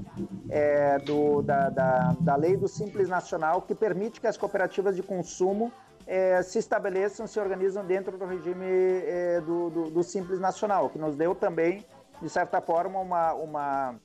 [0.49, 5.03] é, do, da, da, da, lei do Simples Nacional, que permite que as cooperativas de
[5.03, 5.71] consumo
[6.05, 10.99] é, se estabeleçam, se organizam dentro do regime é, do, do, do Simples Nacional, que
[10.99, 11.85] nos deu também,
[12.21, 13.95] de certa forma, uma, uma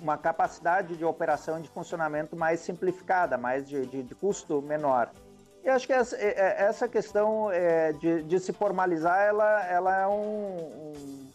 [0.00, 5.10] uma capacidade de operação e de funcionamento mais simplificada, mais de, de, de custo menor.
[5.64, 10.02] E acho que essa, é, é, essa questão é, de, de, se formalizar, ela, ela
[10.02, 11.30] é um, um,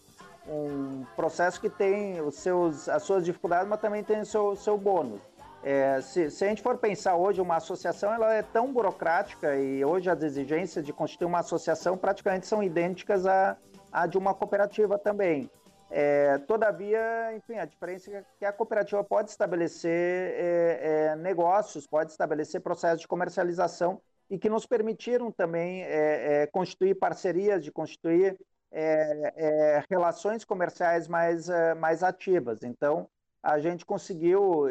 [0.48, 4.78] um, processo que tem os seus, as suas dificuldades, mas também tem o seu, seu
[4.78, 5.19] bônus.
[5.63, 9.84] É, se, se, a gente for pensar hoje, uma associação ela é tão burocrática e
[9.84, 13.58] hoje as exigências de constituir uma associação praticamente são idênticas à,
[13.91, 15.50] à de uma cooperativa também.
[15.91, 22.12] É, todavia, enfim, a diferença é que a cooperativa pode estabelecer é, é, negócios, pode
[22.12, 23.99] estabelecer processos de comercialização
[24.30, 28.39] e que nos permitiram também é, é, constituir parcerias, de constituir
[28.71, 31.47] é, relações comerciais mais,
[31.80, 32.62] mais ativas.
[32.63, 33.10] Então,
[33.41, 34.65] a gente conseguiu,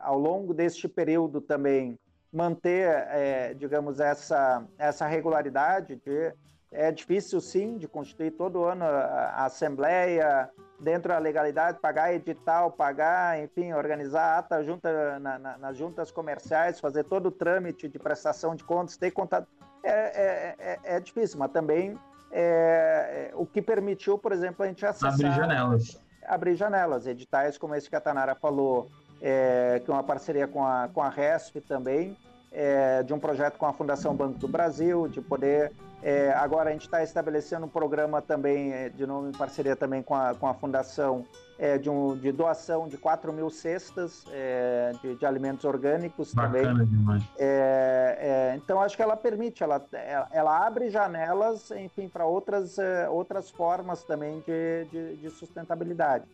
[0.00, 1.98] ao longo deste período também,
[2.30, 6.34] manter, digamos, essa, essa regularidade de
[6.70, 13.42] é difícil, sim, de constituir todo ano a, assembleia, dentro da legalidade, pagar edital, pagar,
[13.42, 18.54] enfim, organizar ata junta na, na, nas juntas comerciais, fazer todo o trâmite de prestação
[18.54, 19.48] de contas, ter contato.
[19.82, 21.96] É, é, é, é difícil, mas também
[22.30, 25.14] é, é, o que permitiu, por exemplo, a gente acessar...
[25.14, 26.00] Abrir janelas.
[26.26, 28.90] Abrir janelas, editais como esse que a Tanara falou,
[29.22, 32.16] é, que é uma parceria com a, com a RESP também,
[32.52, 35.72] é, de um projeto com a Fundação Banco do Brasil, de poder.
[36.02, 40.02] É, agora a gente está estabelecendo um programa também, é, de novo em parceria também
[40.02, 41.24] com a, com a Fundação,
[41.58, 46.68] é, de, um, de doação de 4 mil cestas é, de, de, alimentos orgânicos Bacana
[46.68, 46.86] também.
[46.86, 47.22] Demais.
[47.38, 49.84] É, então acho que ela permite, ela,
[50.30, 52.76] ela abre janelas, enfim, para outras,
[53.10, 56.24] outras formas também de, de, de sustentabilidade.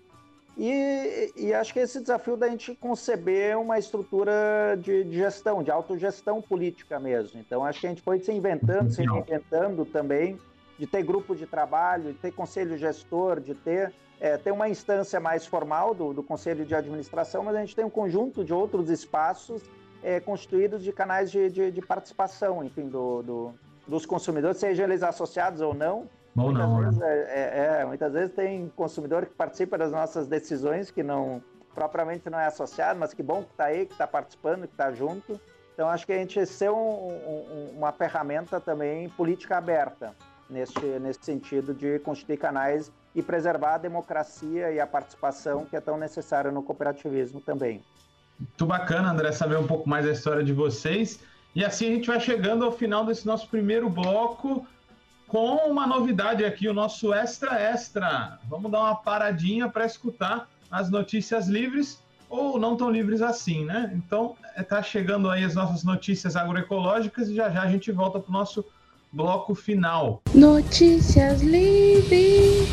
[0.56, 5.70] E, e, acho que esse desafio da gente conceber uma estrutura de, de, gestão, de
[5.70, 7.40] autogestão política mesmo.
[7.40, 10.38] Então, acho que a gente foi se inventando, se reinventando também,
[10.78, 15.18] de ter grupo de trabalho, de ter conselho gestor, de ter, é, ter uma instância
[15.18, 18.90] mais formal do, do, conselho de administração, mas a gente tem um conjunto de outros
[18.90, 19.62] espaços
[20.02, 23.54] é, constituídos de canais de, de, de participação, enfim, do, do,
[23.86, 26.86] dos consumidores, sejam eles associados ou não, ou muitas não, né?
[26.86, 31.42] vezes, é, é, é, muitas vezes tem consumidor que participa das nossas decisões, que não
[31.74, 34.92] propriamente não é associado, mas que bom que está aí, que está participando, que está
[34.92, 35.40] junto.
[35.74, 40.14] Então, acho que a gente ser um, um, uma ferramenta também política aberta.
[40.50, 45.80] nesse, nesse sentido de constituir canais e preservar a democracia e a participação que é
[45.80, 47.82] tão necessária no cooperativismo também.
[48.38, 51.20] Muito bacana, André, saber um pouco mais da história de vocês.
[51.54, 54.66] E assim a gente vai chegando ao final desse nosso primeiro bloco
[55.32, 58.38] com uma novidade aqui, o nosso Extra Extra.
[58.50, 63.90] Vamos dar uma paradinha para escutar as notícias livres ou não tão livres assim, né?
[63.94, 68.28] Então, está chegando aí as nossas notícias agroecológicas e já já a gente volta para
[68.28, 68.62] o nosso
[69.10, 70.20] bloco final.
[70.34, 72.68] Notícias livres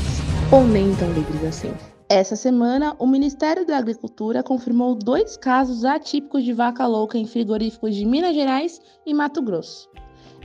[0.52, 1.74] ou nem tão livres assim.
[2.10, 7.96] Essa semana, o Ministério da Agricultura confirmou dois casos atípicos de vaca louca em frigoríficos
[7.96, 9.90] de Minas Gerais e Mato Grosso.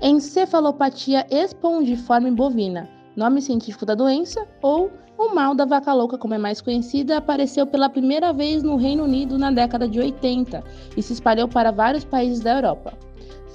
[0.02, 6.38] Encefalopatia espongiforme bovina, nome científico da doença, ou o mal da vaca louca, como é
[6.38, 10.62] mais conhecida, apareceu pela primeira vez no Reino Unido na década de 80
[10.96, 12.92] e se espalhou para vários países da Europa.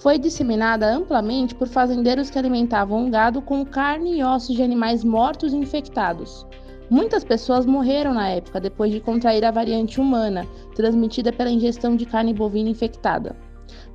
[0.01, 5.51] Foi disseminada amplamente por fazendeiros que alimentavam gado com carne e ossos de animais mortos
[5.51, 6.47] e infectados.
[6.89, 12.05] Muitas pessoas morreram na época depois de contrair a variante humana, transmitida pela ingestão de
[12.05, 13.35] carne bovina infectada.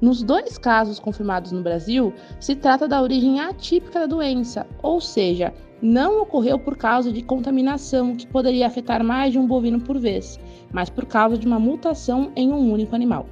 [0.05, 5.55] Nos dois casos confirmados no Brasil, se trata da origem atípica da doença, ou seja,
[5.81, 10.39] não ocorreu por causa de contaminação que poderia afetar mais de um bovino por vez,
[10.71, 13.25] mas por causa de uma mutação em um único animal.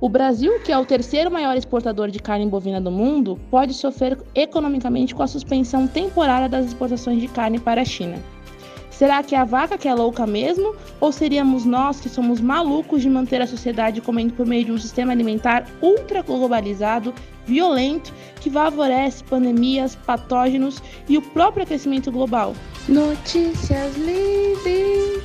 [0.00, 4.18] O Brasil, que é o terceiro maior exportador de carne bovina do mundo, pode sofrer
[4.34, 8.16] economicamente com a suspensão temporária das exportações de carne para a China.
[9.00, 10.76] Será que é a vaca que é louca mesmo?
[11.00, 14.76] Ou seríamos nós que somos malucos de manter a sociedade comendo por meio de um
[14.76, 17.14] sistema alimentar ultra globalizado,
[17.46, 22.54] violento, que favorece pandemias, patógenos e o próprio aquecimento global?
[22.86, 25.24] Notícias livres!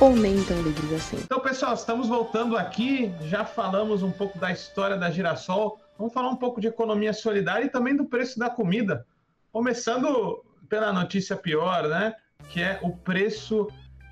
[0.00, 1.18] Ou nem tão livres assim.
[1.22, 3.14] Então, pessoal, estamos voltando aqui.
[3.28, 5.78] Já falamos um pouco da história da girassol.
[5.96, 9.06] Vamos falar um pouco de economia solidária e também do preço da comida.
[9.52, 12.16] Começando pela notícia pior, né?
[12.48, 13.68] Que é o preço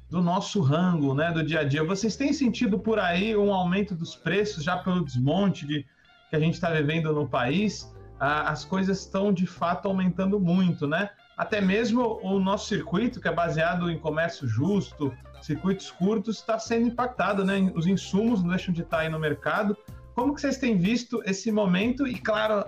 [0.09, 1.85] do nosso rango, né, do dia a dia.
[1.85, 5.87] Vocês têm sentido por aí um aumento dos preços já pelo desmonte de,
[6.29, 7.95] que a gente está vivendo no país?
[8.19, 11.11] Ah, as coisas estão de fato aumentando muito, né?
[11.37, 16.89] Até mesmo o nosso circuito, que é baseado em comércio justo, circuitos curtos, está sendo
[16.89, 17.73] impactado, né?
[17.75, 19.77] Os insumos não deixam de estar aí no mercado.
[20.15, 22.07] Como que vocês têm visto esse momento?
[22.07, 22.67] E claro,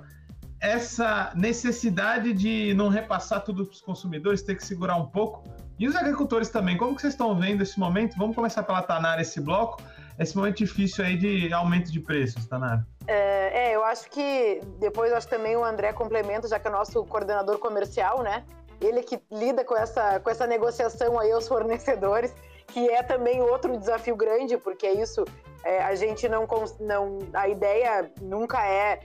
[0.62, 5.42] essa necessidade de não repassar tudo para os consumidores, ter que segurar um pouco.
[5.76, 8.16] E os agricultores também, como que vocês estão vendo esse momento?
[8.16, 9.82] Vamos começar pela Tanara esse bloco,
[10.16, 12.86] esse momento difícil aí de aumento de preços, Tanara.
[13.08, 16.70] É, é eu acho que depois acho que também o André complementa, já que é
[16.70, 18.44] o nosso coordenador comercial, né?
[18.82, 22.34] Ele que lida com essa, com essa negociação aí aos fornecedores,
[22.68, 25.24] que é também outro desafio grande, porque é isso,
[25.64, 26.46] é, a gente não,
[26.80, 27.18] não.
[27.32, 29.00] A ideia nunca é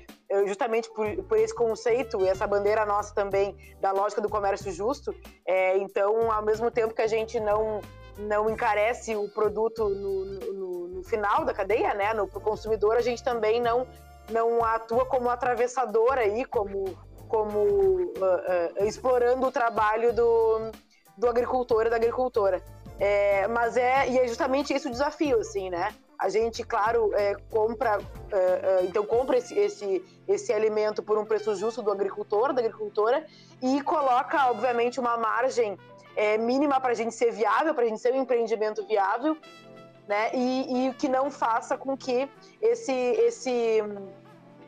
[0.45, 5.15] justamente por, por, esse conceito e essa bandeira nossa também da lógica do comércio justo.
[5.45, 7.81] É, então, ao mesmo tempo que a gente não
[8.17, 13.23] não encarece o produto no, no, no final da cadeia, né, no consumidor, a gente
[13.23, 13.87] também não
[14.31, 20.71] não atua como atravessador aí, como como uh, uh, explorando o trabalho do,
[21.17, 22.61] do agricultor e da agricultora.
[22.99, 25.93] É, mas é e é justamente esse o desafio, assim, né?
[26.17, 27.99] A gente, claro, é, compra,
[28.31, 33.23] é, então compra esse, esse, esse alimento por um preço justo do agricultor, da agricultora,
[33.61, 35.77] e coloca, obviamente, uma margem
[36.15, 39.37] é, mínima para a gente ser viável, para a gente ser um empreendimento viável,
[40.07, 40.31] né?
[40.33, 42.27] E, e que não faça com que
[42.59, 43.83] esse, esse,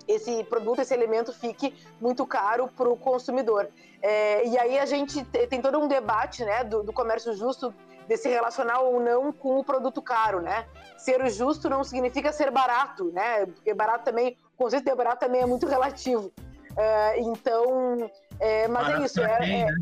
[0.09, 3.69] esse produto, esse alimento fique muito caro para o consumidor.
[4.01, 7.73] É, e aí a gente tem todo um debate né, do, do comércio justo
[8.07, 10.65] de se relacionar ou não com o produto caro, né?
[10.97, 13.45] Ser justo não significa ser barato, né?
[13.45, 16.33] Porque barato também, o conceito de barato também é muito relativo.
[16.71, 19.21] Uh, então, é, mas é barato é isso.
[19.21, 19.73] É, quem, é, né?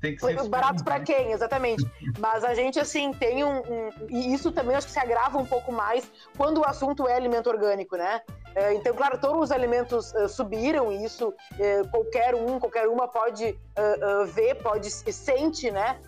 [0.00, 1.82] Tem que ser barato para quem, exatamente.
[2.18, 5.46] Mas a gente, assim, tem um, um, E isso também acho que se agrava um
[5.46, 8.20] pouco mais quando o assunto é alimento orgânico, né?
[8.54, 13.50] É, então, claro, todos os alimentos uh, subiram isso uh, qualquer um, qualquer uma pode
[13.50, 15.98] uh, ver, pode sente, né?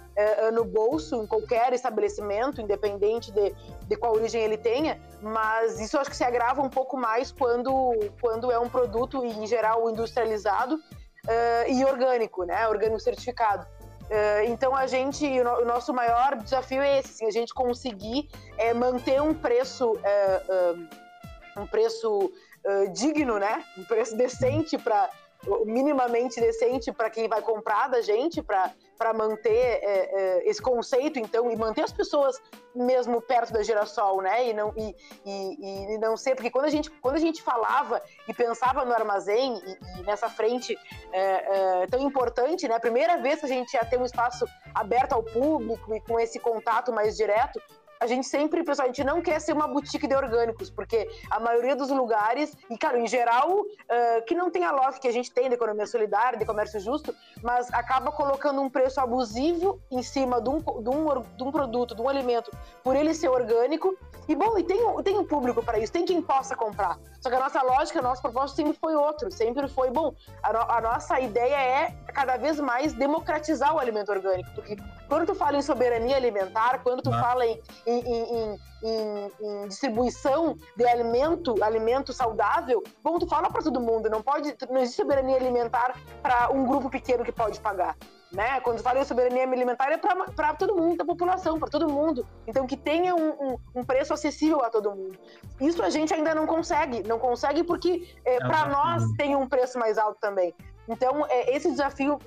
[0.55, 3.55] No bolso em qualquer estabelecimento, independente de,
[3.87, 7.93] de qual origem ele tenha, mas isso acho que se agrava um pouco mais quando,
[8.19, 10.79] quando é um produto, em geral, industrializado
[11.69, 12.67] e orgânico, né?
[12.67, 13.67] Orgânico certificado.
[14.47, 18.31] Então a gente, o, nosso maior desafio é esse, assim, a gente conseguir
[18.75, 19.93] manter um preço,
[21.57, 22.33] um preço
[22.93, 23.65] digno, né?
[23.79, 25.09] Um preço decente para
[25.65, 31.51] minimamente decente para quem vai comprar da gente, para manter é, é, esse conceito, então,
[31.51, 32.41] e manter as pessoas
[32.75, 34.49] mesmo perto da Girassol, né?
[34.49, 34.95] E não, e,
[35.25, 38.93] e, e não ser, porque quando a, gente, quando a gente falava e pensava no
[38.93, 40.77] armazém e, e nessa frente
[41.13, 42.75] é, é, tão importante, né?
[42.75, 46.19] A primeira vez que a gente ia ter um espaço aberto ao público e com
[46.19, 47.61] esse contato mais direto,
[48.01, 51.41] a gente sempre, pessoal, a gente não quer ser uma boutique de orgânicos, porque a
[51.41, 55.13] maioria dos lugares, e claro, em geral, uh, que não tem a lógica que a
[55.13, 60.03] gente tem de economia solidária, de comércio justo, mas acaba colocando um preço abusivo em
[60.03, 62.51] cima de um, de um, de um produto, de um alimento,
[62.83, 63.97] por ele ser orgânico.
[64.29, 66.99] E bom, e tem, tem um público para isso, tem quem possa comprar.
[67.21, 70.53] Só que a nossa lógica, a nossa proposta sempre foi outro, sempre foi, bom, a,
[70.53, 74.77] no, a nossa ideia é cada vez mais democratizar o alimento orgânico, porque
[75.09, 77.21] quando tu fala em soberania alimentar, quando tu ah.
[77.21, 78.59] fala em, em,
[79.69, 85.01] distribuição de alimento, alimento saudável, bom, tu fala para todo mundo, não pode, não existe
[85.03, 87.97] soberania alimentar para um grupo pequeno que pode pagar.
[88.33, 88.61] Né?
[88.61, 92.27] Quando fala em soberania alimentar é para todo mundo, da população, para todo mundo.
[92.47, 95.17] Então que tenha um, um, um, preço acessível a todo mundo.
[95.61, 99.49] Isso a gente ainda não consegue, não consegue porque é, é para nós tem um
[99.49, 100.53] preço mais alto também.
[100.89, 102.19] Então é, esse desafio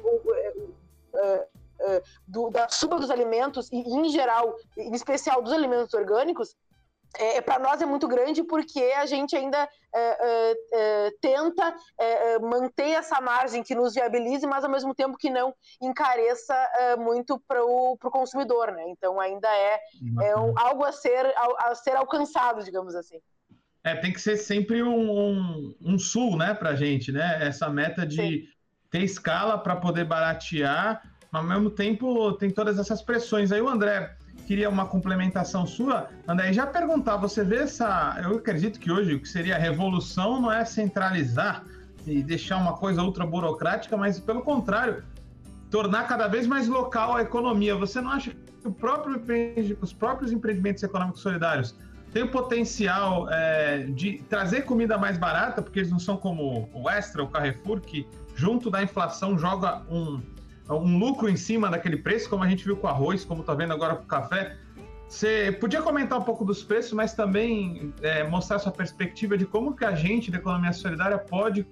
[1.13, 1.47] é,
[1.81, 6.55] uh, do, da suba dos alimentos, e em geral, em especial dos alimentos orgânicos,
[7.17, 11.75] é, é para nós é muito grande porque a gente ainda é, é, é tenta
[11.99, 16.55] é, manter essa margem que nos viabilize, mas ao mesmo tempo que não encareça
[16.99, 18.83] muito para o consumidor, né?
[18.89, 19.79] Então ainda é,
[20.37, 23.19] um, algo a ser, a, a, ser alcançado, digamos assim.
[23.83, 27.39] É, tem que ser sempre um, um, um sul, né, para gente, né?
[27.41, 28.47] Essa meta de Sim.
[28.91, 31.01] ter escala para poder baratear
[31.31, 33.51] mas ao mesmo tempo tem todas essas pressões.
[33.51, 34.15] Aí o André
[34.47, 36.09] queria uma complementação sua.
[36.27, 38.17] André, já perguntar, você vê essa.
[38.23, 41.63] Eu acredito que hoje o que seria a revolução não é centralizar
[42.05, 45.03] e deixar uma coisa ultra burocrática, mas pelo contrário,
[45.69, 47.75] tornar cada vez mais local a economia.
[47.75, 49.21] Você não acha que próprio,
[49.81, 51.75] os próprios empreendimentos econômicos solidários
[52.11, 56.89] têm o potencial é, de trazer comida mais barata, porque eles não são como o
[56.89, 60.21] Extra, o Carrefour, que junto da inflação joga um,
[60.75, 63.73] um lucro em cima daquele preço, como a gente viu com arroz, como está vendo
[63.73, 64.55] agora com café.
[65.07, 69.75] Você podia comentar um pouco dos preços, mas também é, mostrar sua perspectiva de como
[69.75, 71.65] que a gente da economia solidária pode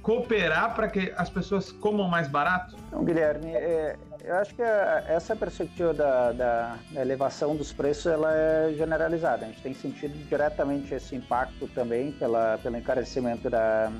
[0.00, 2.76] cooperar para que as pessoas comam mais barato?
[2.86, 8.06] Então, Guilherme, é, eu acho que a, essa perspectiva da, da, da, elevação dos preços
[8.06, 9.44] ela é generalizada.
[9.44, 13.90] A gente tem sentido diretamente esse impacto também pela, pelo encarecimento da,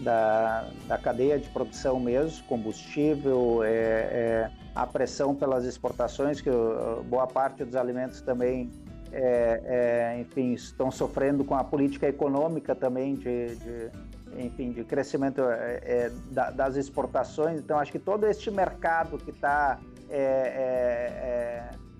[0.00, 6.50] da, da cadeia de produção mesmo, combustível, é, é, a pressão pelas exportações, que
[7.06, 8.70] boa parte dos alimentos também,
[9.12, 13.90] é, é enfim, estão sofrendo com a política econômica também de, de
[14.36, 16.12] enfim, de crescimento é, é,
[16.52, 17.60] das exportações.
[17.60, 19.78] Então, acho que todo este mercado que está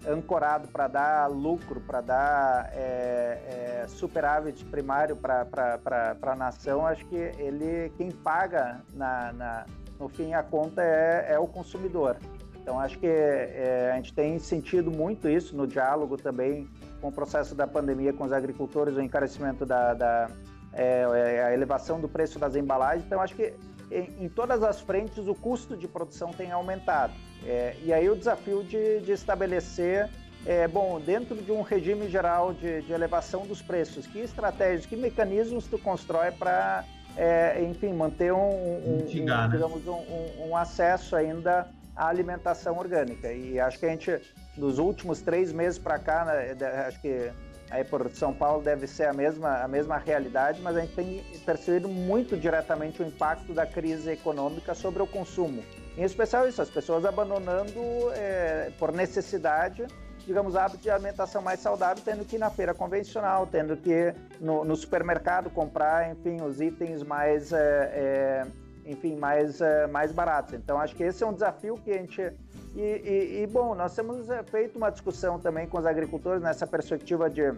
[0.07, 7.17] ancorado para dar lucro, para dar é, é, superávit primário para a nação, acho que
[7.17, 9.67] ele quem paga na, na,
[9.99, 12.17] no fim a conta é, é o consumidor.
[12.63, 16.69] Então acho que é, a gente tem sentido muito isso no diálogo também
[17.01, 20.31] com o processo da pandemia com os agricultores, o encarecimento da, da
[20.73, 23.05] é, é, a elevação do preço das embalagens.
[23.05, 23.55] Então acho que
[23.91, 27.13] em, em todas as frentes o custo de produção tem aumentado.
[27.47, 30.09] É, e aí o desafio de, de estabelecer,
[30.47, 34.97] é, bom, dentro de um regime geral de, de, elevação dos preços, que estratégias, que
[34.97, 36.85] mecanismos tu constrói para,
[37.17, 39.49] é, enfim, manter um, um, um né?
[39.53, 43.33] digamos, um, um, acesso ainda à alimentação orgânica.
[43.33, 44.19] E acho que a gente,
[44.57, 47.31] dos últimos três meses para cá, né, acho que
[47.71, 51.25] aí por São Paulo deve ser a mesma, a mesma realidade, mas a gente tem
[51.47, 55.63] percebido muito diretamente o impacto da crise econômica sobre o consumo.
[56.01, 57.79] Em especial isso, as pessoas abandonando
[58.15, 59.87] é, por necessidade,
[60.27, 64.65] digamos, hábitos de alimentação mais saudável, tendo que ir na feira convencional, tendo que no,
[64.65, 68.47] no supermercado comprar, enfim, os itens mais, é, é,
[68.87, 70.55] enfim, mais, é, mais baratos.
[70.55, 72.33] Então, acho que esse é um desafio que a gente
[72.75, 76.67] e, e, e, bom, nós temos é, feito uma discussão também com os agricultores nessa
[76.67, 77.53] perspectiva de,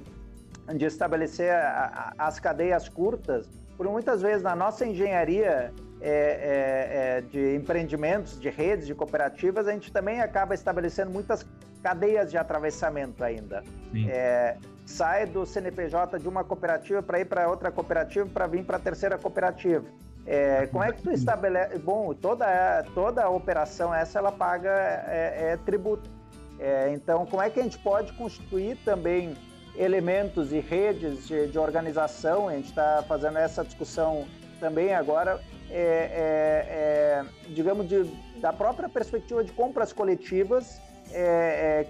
[0.74, 5.72] de estabelecer a, a, as cadeias curtas, por muitas vezes na nossa engenharia
[6.04, 11.46] é, é, é, de empreendimentos, de redes, de cooperativas, a gente também acaba estabelecendo muitas
[11.80, 13.62] cadeias de atravessamento ainda.
[14.08, 18.78] É, sai do CNPJ de uma cooperativa para ir para outra cooperativa, para vir para
[18.78, 19.84] a terceira cooperativa.
[20.26, 21.78] É, como é que tu estabelece?
[21.78, 24.70] Bom, toda, toda a operação essa ela paga
[25.06, 26.10] é, é tributo.
[26.58, 29.36] É, então, como é que a gente pode constituir também
[29.76, 32.48] elementos e redes de, de organização?
[32.48, 34.26] A gente está fazendo essa discussão
[34.60, 35.40] também agora
[35.74, 38.04] é, digamos, de,
[38.40, 40.80] da própria perspectiva de compras coletivas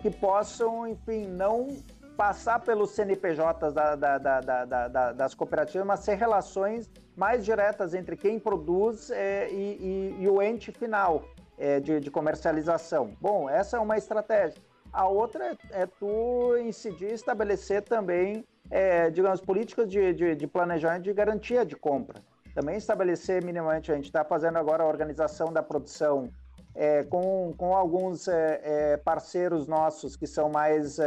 [0.03, 1.69] que possam, enfim, não
[2.17, 8.39] passar pelos CNPJs da, da, da, das cooperativas, mas ser relações mais diretas entre quem
[8.39, 11.25] produz é, e, e, e, o ente final
[11.59, 13.17] é, de, de, comercialização.
[13.21, 14.63] Bom, essa é uma estratégia.
[14.93, 21.03] A outra é, é tu incidir estabelecer também, é, digamos, políticas de, de, de, planejamento
[21.03, 22.23] de garantia de compra.
[22.55, 26.29] Também estabelecer minimamente, a gente está fazendo agora a organização da produção
[26.75, 30.99] é, com, com alguns é, parceiros nossos que são mais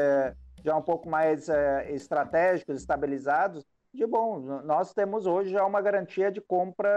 [0.63, 1.47] já um pouco mais
[1.89, 3.63] estratégicos, estabilizados,
[3.95, 4.39] de bom.
[4.63, 6.89] Nós temos hoje já uma garantia de compra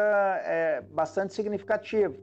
[0.44, 2.14] é, bastante significativa.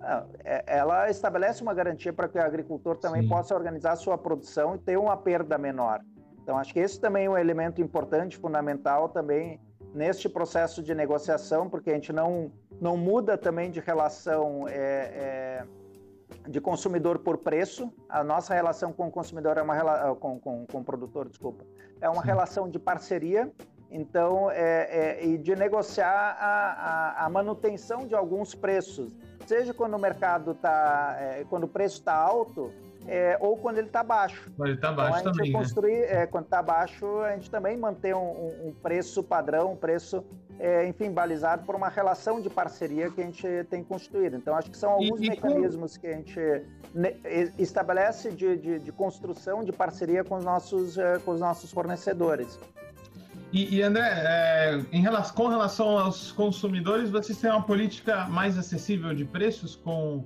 [0.00, 3.28] Ah, é, ela estabelece uma garantia para que o agricultor também Sim.
[3.28, 6.00] possa organizar a sua produção e ter uma perda menor.
[6.42, 9.58] Então, acho que esse também é um elemento importante, fundamental também
[9.94, 15.66] neste processo de negociação, porque a gente não, não muda também de relação é, é,
[16.48, 17.92] de consumidor por preço.
[18.08, 21.64] A nossa relação com o consumidor é uma com, com, com o produtor, desculpa,
[22.00, 22.26] é uma Sim.
[22.26, 23.50] relação de parceria
[23.94, 29.14] então, é, é, e de negociar a, a, a, manutenção de alguns preços,
[29.46, 32.72] seja quando o mercado está, é, quando o preço está alto,
[33.06, 34.50] é, ou quando ele está baixo.
[34.56, 35.52] Quando ele está baixo então, também.
[35.52, 35.58] Né?
[35.58, 36.26] Construir, né?
[36.26, 40.24] quando está baixo, a gente também mantém um, um preço padrão, um preço,
[40.58, 44.36] é, enfim, balizado por uma relação de parceria que a gente tem constituído.
[44.36, 46.40] Então, acho que são alguns e, e mecanismos que a gente
[47.58, 52.58] estabelece de, de, de, construção de parceria com os nossos, é, com os nossos fornecedores.
[53.52, 58.58] E, e André, é, em relação, com relação aos consumidores, vocês têm uma política mais
[58.58, 60.24] acessível de preços com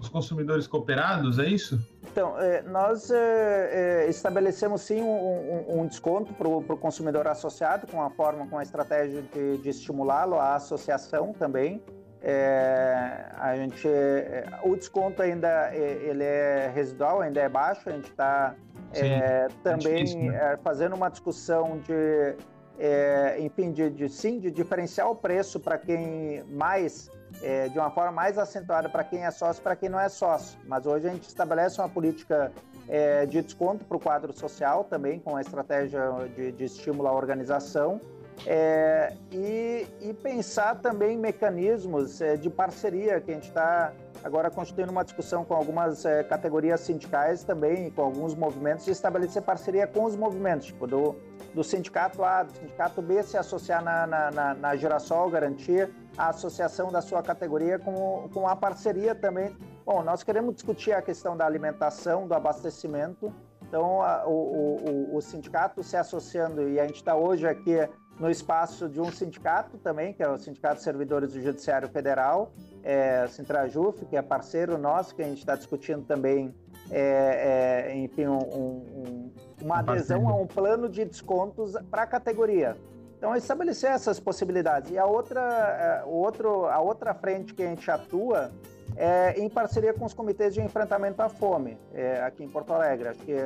[0.00, 1.78] os consumidores cooperados, é isso?
[2.10, 8.10] Então, é, nós é, é estabelecemos sim um, desconto para o consumidor associado, com a
[8.10, 11.82] forma, com a estratégia de, estimulá-lo à associação também.
[12.22, 17.88] É, a gente, é, o desconto ainda ele é residual, ainda é baixo.
[17.88, 18.54] A gente está
[18.92, 20.58] é, também difícil, né?
[20.62, 22.34] fazendo uma discussão de
[22.80, 27.10] é, enfim, de, de, sim, de diferenciar o preço para quem mais,
[27.42, 30.58] é, de uma forma mais acentuada para quem é sócio para quem não é sócio.
[30.66, 32.52] Mas hoje a gente estabelece uma política
[32.88, 36.00] é, de desconto para o quadro social também, com a estratégia
[36.34, 38.00] de, de estímulo à organização.
[38.46, 43.92] É, e, e, pensar também mecanismos é, de parceria, que a gente está
[44.24, 49.42] agora constituindo uma discussão com algumas é, categorias sindicais também, com alguns movimentos, de estabelecer
[49.42, 51.16] parceria com os movimentos, tipo do,
[51.54, 56.28] do sindicato A, do sindicato B se associar na, na, na, na Girassol, garantir a
[56.28, 59.56] associação da sua categoria com, com a parceria também.
[59.84, 63.32] Bom, nós queremos discutir a questão da alimentação, do abastecimento,
[63.62, 67.88] então a, o, o, o sindicato se associando, e a gente está hoje aqui
[68.20, 72.52] no espaço de um sindicato também, que é o Sindicato de Servidores do Judiciário Federal,
[72.82, 76.54] é, Sintrajuf, que é parceiro nosso, que a gente está discutindo também,
[76.90, 79.32] é, é, enfim, um, um,
[79.62, 82.76] uma adesão a um plano de descontos para a categoria.
[83.20, 84.90] Então, estabelecer essas possibilidades.
[84.90, 88.50] E a outra, é, o outro, a outra frente que a gente atua
[88.96, 93.08] é em parceria com os comitês de enfrentamento à fome, é, aqui em Porto Alegre.
[93.08, 93.36] Acho que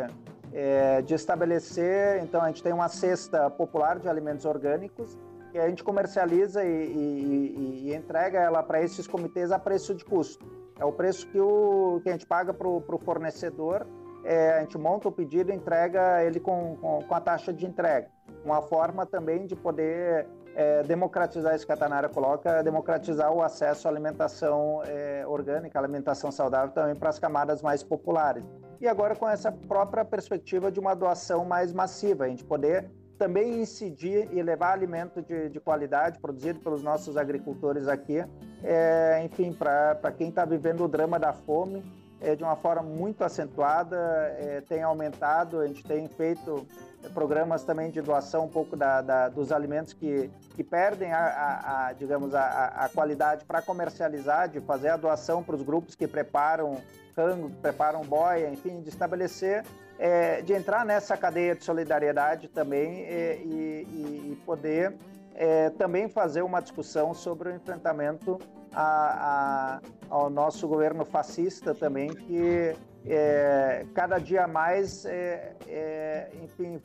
[0.53, 5.19] é, de estabelecer, então a gente tem uma cesta popular de alimentos orgânicos
[5.51, 10.05] que a gente comercializa e, e, e entrega ela para esses comitês a preço de
[10.05, 10.47] custo.
[10.79, 13.85] É o preço que, o, que a gente paga para o fornecedor,
[14.25, 18.09] é, a gente monta o pedido entrega ele com, com, com, a taxa de entrega.
[18.45, 23.89] Uma forma também de poder é, democratizar isso que a Tanara coloca, democratizar o acesso
[23.89, 28.45] à alimentação é, orgânica, alimentação saudável também para as camadas mais populares.
[28.81, 33.61] E agora com essa própria perspectiva de uma doação mais massiva, a gente poder também
[33.61, 38.25] incidir e levar alimento de, de qualidade produzido pelos nossos agricultores aqui,
[38.63, 41.83] é, enfim, para quem está vivendo o drama da fome,
[42.25, 43.97] é, de uma forma muito acentuada,
[44.39, 46.67] é, tem aumentado, a gente tem feito
[47.13, 51.87] programas também de doação um pouco da, da dos alimentos que, que perdem a, a,
[51.87, 56.07] a digamos, a, a qualidade para comercializar, de fazer a doação para os grupos que
[56.09, 56.79] preparam
[57.17, 59.65] rango, preparam boia, enfim, de estabelecer,
[59.99, 64.95] é, de entrar nessa cadeia de solidariedade também é, e, e, poder
[65.35, 68.39] é, também fazer uma discussão sobre o enfrentamento
[68.73, 72.75] a, a, ao nosso governo fascista também, que
[73.07, 76.81] é, cada dia mais, é, é, enfim,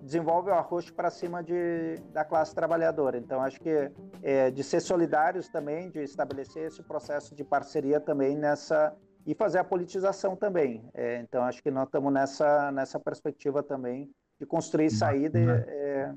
[0.00, 3.16] desenvolve o arroz para cima de, da classe trabalhadora.
[3.16, 3.90] Então, acho que
[4.22, 8.94] é, de ser solidários também, de estabelecer esse processo de parceria também nessa
[9.24, 10.84] e fazer a politização também.
[10.92, 15.38] É, então, acho que nós estamos nessa, nessa perspectiva também de construir saída.
[15.68, 16.12] É,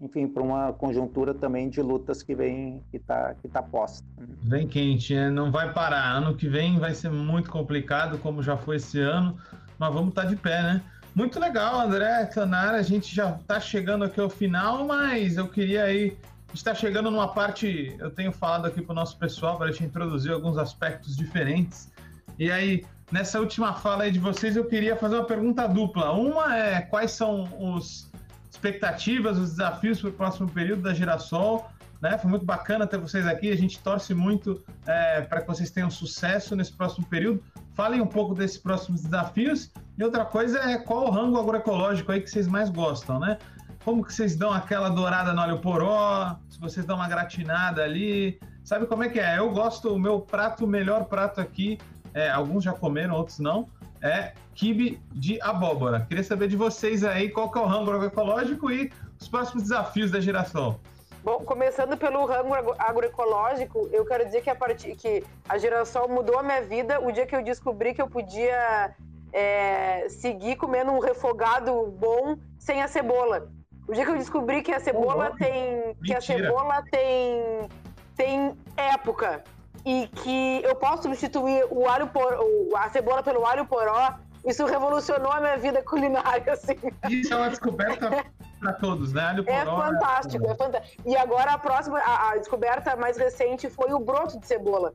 [0.00, 4.06] enfim, para uma conjuntura também de lutas que vem, que está que tá posta.
[4.42, 5.30] Vem quente, né?
[5.30, 6.16] não vai parar.
[6.16, 9.36] Ano que vem vai ser muito complicado, como já foi esse ano,
[9.78, 10.82] mas vamos estar tá de pé, né?
[11.14, 12.76] Muito legal, André Tanara.
[12.76, 16.16] A gente já está chegando aqui ao final, mas eu queria aí.
[16.52, 17.96] Está chegando numa parte.
[17.98, 21.90] Eu tenho falado aqui para o nosso pessoal para a gente introduzir alguns aspectos diferentes.
[22.38, 26.12] E aí, nessa última fala aí de vocês, eu queria fazer uma pergunta dupla.
[26.12, 28.10] Uma é quais são os
[28.56, 31.70] expectativas, os desafios para o próximo período da Girassol.
[32.00, 32.18] Né?
[32.18, 33.50] Foi muito bacana ter vocês aqui.
[33.50, 37.42] A gente torce muito é, para que vocês tenham sucesso nesse próximo período.
[37.74, 39.70] Falem um pouco desses próximos desafios.
[39.96, 43.38] E outra coisa é qual o rango agroecológico aí que vocês mais gostam, né?
[43.84, 46.36] Como que vocês dão aquela dourada no alho poró?
[46.48, 48.38] Se vocês dão uma gratinada ali.
[48.64, 49.38] Sabe como é que é?
[49.38, 51.78] Eu gosto, o meu prato, o melhor prato aqui,
[52.12, 53.68] é, alguns já comeram, outros não,
[54.06, 56.06] é quibe de abóbora.
[56.08, 58.90] Queria saber de vocês aí qual que é o rango agroecológico e
[59.20, 60.80] os próximos desafios da geração.
[61.22, 64.94] Bom, começando pelo rango agroecológico, eu quero dizer que a, part...
[64.94, 68.94] que a geração mudou a minha vida o dia que eu descobri que eu podia
[69.32, 73.50] é, seguir comendo um refogado bom sem a cebola.
[73.88, 75.94] O dia que eu descobri que a cebola oh, tem.
[76.04, 77.68] que a cebola tem.
[78.16, 79.42] tem época
[79.86, 82.36] e que eu posso substituir o alho por,
[82.76, 84.14] a cebola pelo alho poró,
[84.44, 86.76] isso revolucionou a minha vida culinária, assim.
[87.08, 88.26] Isso é uma descoberta
[88.58, 89.22] para todos, né?
[89.22, 89.80] Alho é poró.
[89.80, 91.02] É fantástico, é, é fantástico.
[91.08, 94.92] E agora a próxima, a, a, descoberta mais recente foi o broto de cebola.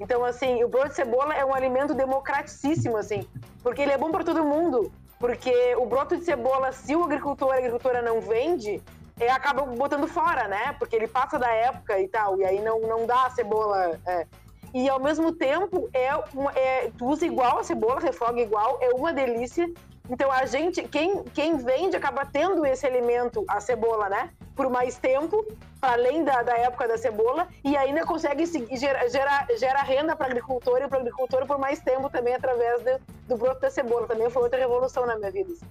[0.00, 3.26] Então, assim, o broto de cebola é um alimento democraticíssimo, assim,
[3.62, 4.90] porque ele é bom para todo mundo.
[5.20, 8.82] Porque o broto de cebola, se o agricultor, a agricultora não vende,
[9.18, 10.74] é, acaba botando fora, né?
[10.78, 13.98] Porque ele passa da época e tal, e aí não, não dá a cebola.
[14.06, 14.26] É.
[14.74, 16.08] E ao mesmo tempo, é,
[16.54, 19.66] é, tu usa igual a cebola, refoga igual, é uma delícia.
[20.08, 24.30] Então a gente, quem, quem vende acaba tendo esse alimento, a cebola, né?
[24.54, 25.44] Por mais tempo,
[25.82, 28.44] além da, da época da cebola, e ainda consegue
[28.76, 32.98] gerar, gerar, gerar renda para agricultor e para agricultor por mais tempo também através de,
[33.26, 34.06] do broto da cebola.
[34.06, 35.52] Também foi outra revolução na minha vida.
[35.52, 35.66] Assim.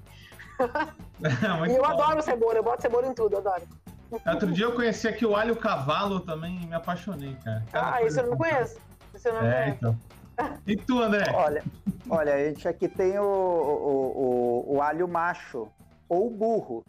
[1.67, 1.85] e eu bom.
[1.85, 3.63] adoro cebola, eu boto cebola em tudo, eu adoro.
[4.25, 7.63] Outro dia eu conheci aqui o alho cavalo também e me apaixonei, cara.
[7.71, 8.77] Cada ah, isso eu não conheço.
[9.13, 9.77] Isso eu não é, conheço.
[9.77, 9.99] Então.
[10.67, 11.25] E tu, André?
[11.33, 11.63] Olha,
[12.09, 15.67] olha, a gente aqui tem o, o, o, o alho macho
[16.07, 16.83] ou burro.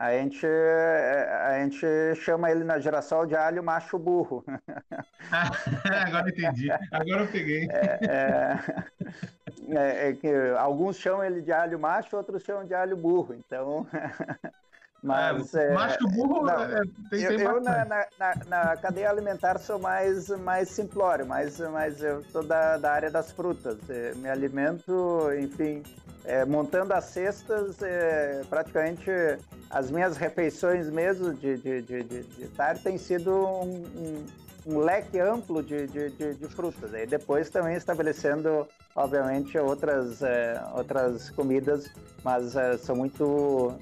[0.00, 1.86] A gente, a gente
[2.22, 4.42] chama ele na geração de alho macho burro.
[6.06, 6.70] Agora entendi.
[6.90, 7.68] Agora eu peguei.
[7.70, 8.58] É, é,
[9.76, 10.26] é, é, que
[10.56, 13.34] alguns chamam ele de alho macho, outros chamam de alho burro.
[13.34, 13.86] Então.
[15.02, 19.78] Mas, é, macho burro não, é, tem, eu, eu na, na, na, cadeia alimentar sou
[19.78, 23.78] mais, mais simplório, mas, mas eu sou da, da área das frutas.
[24.16, 25.82] Me alimento, enfim,
[26.24, 29.10] é, montando as cestas, é, praticamente
[29.70, 34.26] as minhas refeições mesmo de, de, de, de, de tarde tem sido um, um,
[34.66, 36.92] um, leque amplo de, de, de, de frutas.
[36.92, 41.90] E depois também estabelecendo, obviamente, outras, é, outras comidas,
[42.22, 43.72] mas é, sou muito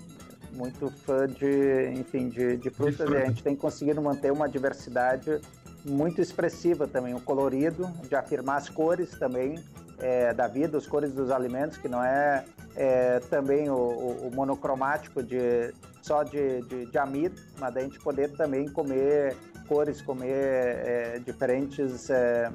[0.59, 4.49] muito fã de, enfim, de, de frutas de e a gente tem conseguido manter uma
[4.49, 5.41] diversidade
[5.85, 9.63] muito expressiva também, o colorido, de afirmar as cores também,
[10.01, 12.45] é, da vida, as cores dos alimentos, que não é,
[12.77, 18.33] é também o, o, monocromático de, só de, de, de, amido, mas da gente poder
[18.37, 19.37] também comer
[19.67, 22.51] cores, comer é, diferentes é,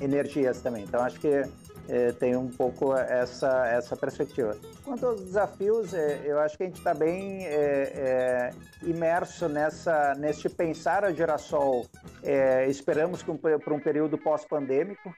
[0.00, 0.84] energias também.
[0.84, 1.42] Então acho que
[1.88, 4.56] é, tem um pouco essa, essa perspectiva.
[4.84, 7.46] Quanto aos desafios, é, eu acho que a gente está bem
[8.82, 11.86] imerso nessa, nesse pensar a Girassol.
[12.68, 15.14] esperamos que um, para um período pós-pandêmico.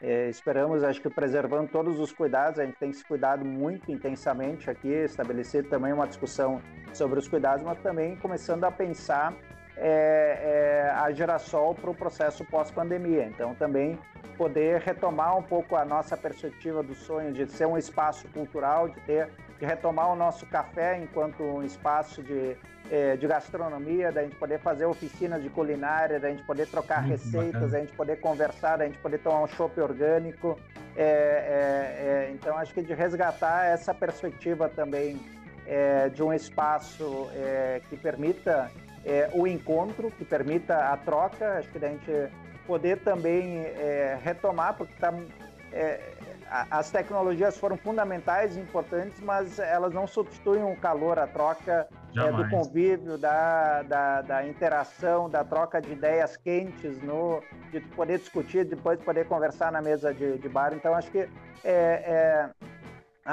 [0.00, 4.70] É, esperamos, acho que preservando todos os cuidados, a gente tem se cuidado muito intensamente
[4.70, 6.62] aqui, estabelecer também uma discussão
[6.94, 9.34] sobre os cuidados, mas também começando a pensar
[9.80, 13.24] é, é, a Girassol para o processo pós-pandemia.
[13.24, 13.98] Então, também
[14.36, 19.00] poder retomar um pouco a nossa perspectiva do sonho de ser um espaço cultural, de
[19.00, 22.56] ter de retomar o nosso café enquanto um espaço de,
[22.90, 27.10] é, de gastronomia, da gente poder fazer oficinas de culinária, da gente poder trocar Muito
[27.10, 27.72] receitas, bacana.
[27.72, 30.58] da gente poder conversar, da gente poder tomar um chopp orgânico.
[30.96, 35.18] É, é, é, então, acho que de resgatar essa perspectiva também
[35.66, 37.28] é, de um espaço
[37.88, 38.70] que permita
[39.32, 42.30] o encontro, que permita a troca, acho que da gente
[42.66, 43.64] poder também
[44.22, 45.12] retomar, porque está
[46.70, 51.86] as tecnologias foram fundamentais e importantes, mas elas não substituem o calor, a troca
[52.16, 58.18] é, do convívio, da, da, da, interação, da troca de ideias quentes, no, de poder
[58.18, 60.72] discutir, depois poder conversar na mesa de, de bar.
[60.72, 61.28] Então, acho que é,
[61.64, 62.50] é,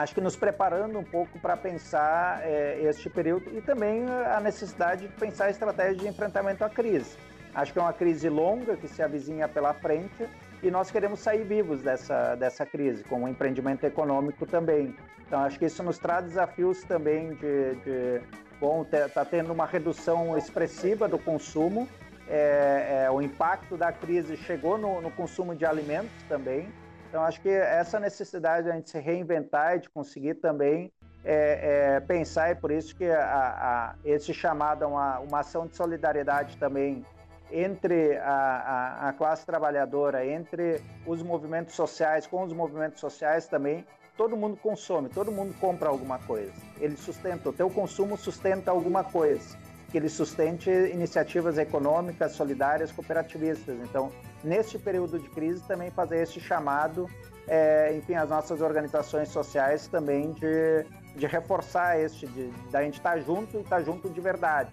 [0.01, 5.07] acho que nos preparando um pouco para pensar é, este período e também a necessidade
[5.07, 7.17] de pensar a estratégia de enfrentamento à crise.
[7.53, 10.27] Acho que é uma crise longa que se avizinha pela frente
[10.61, 14.95] e nós queremos sair vivos dessa, dessa crise, com o empreendimento econômico também.
[15.25, 18.21] Então, acho que isso nos traz desafios também de, de
[18.59, 21.87] bom, está tendo uma redução expressiva do consumo,
[22.27, 26.67] é, é, o impacto da crise chegou no, no, consumo de alimentos também.
[27.16, 30.91] Então, acho que essa necessidade de a gente se reinventar e de conseguir também
[31.24, 35.66] é, é pensar, e por isso que a, a, esse chamado a uma, uma ação
[35.66, 37.05] de solidariedade também
[37.49, 43.86] entre a, a, classe trabalhadora, entre os movimentos sociais, com os movimentos sociais também,
[44.18, 46.51] todo mundo consome, todo mundo compra alguma coisa.
[46.82, 49.57] Ele sustenta, o teu consumo sustenta alguma coisa,
[49.91, 53.75] que ele sustente iniciativas econômicas, solidárias, cooperativistas.
[53.83, 54.11] Então,
[54.43, 57.09] neste período de crise, também fazer esse chamado,
[57.47, 63.19] é, enfim, as nossas organizações sociais também de, de reforçar este, de, da gente estar
[63.19, 64.71] junto e estar junto de verdade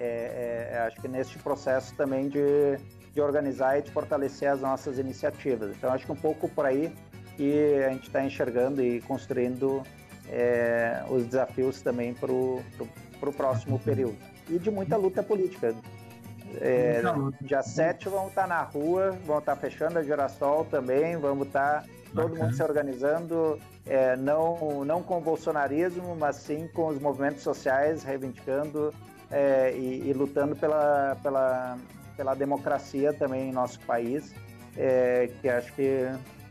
[0.00, 2.78] é, é, acho que neste processo também de,
[3.12, 5.76] de organizar e de fortalecer as nossas iniciativas.
[5.76, 6.92] Então, acho que um pouco por aí
[7.36, 9.82] que a gente está enxergando e construindo
[10.28, 14.16] é, os desafios também para o próximo período.
[14.50, 15.74] E de muita luta política.
[16.60, 17.00] É,
[17.42, 21.46] dia 7 vamos estar tá na rua, vamos estar tá fechando a Girassol também, vamos
[21.46, 26.88] estar tá todo mundo se organizando, é, não, não com o bolsonarismo, mas sim com
[26.88, 28.92] os movimentos sociais, reivindicando
[29.30, 31.78] é, e, e, lutando pela, pela,
[32.16, 34.34] pela democracia também em nosso país,
[34.76, 36.06] é, que acho que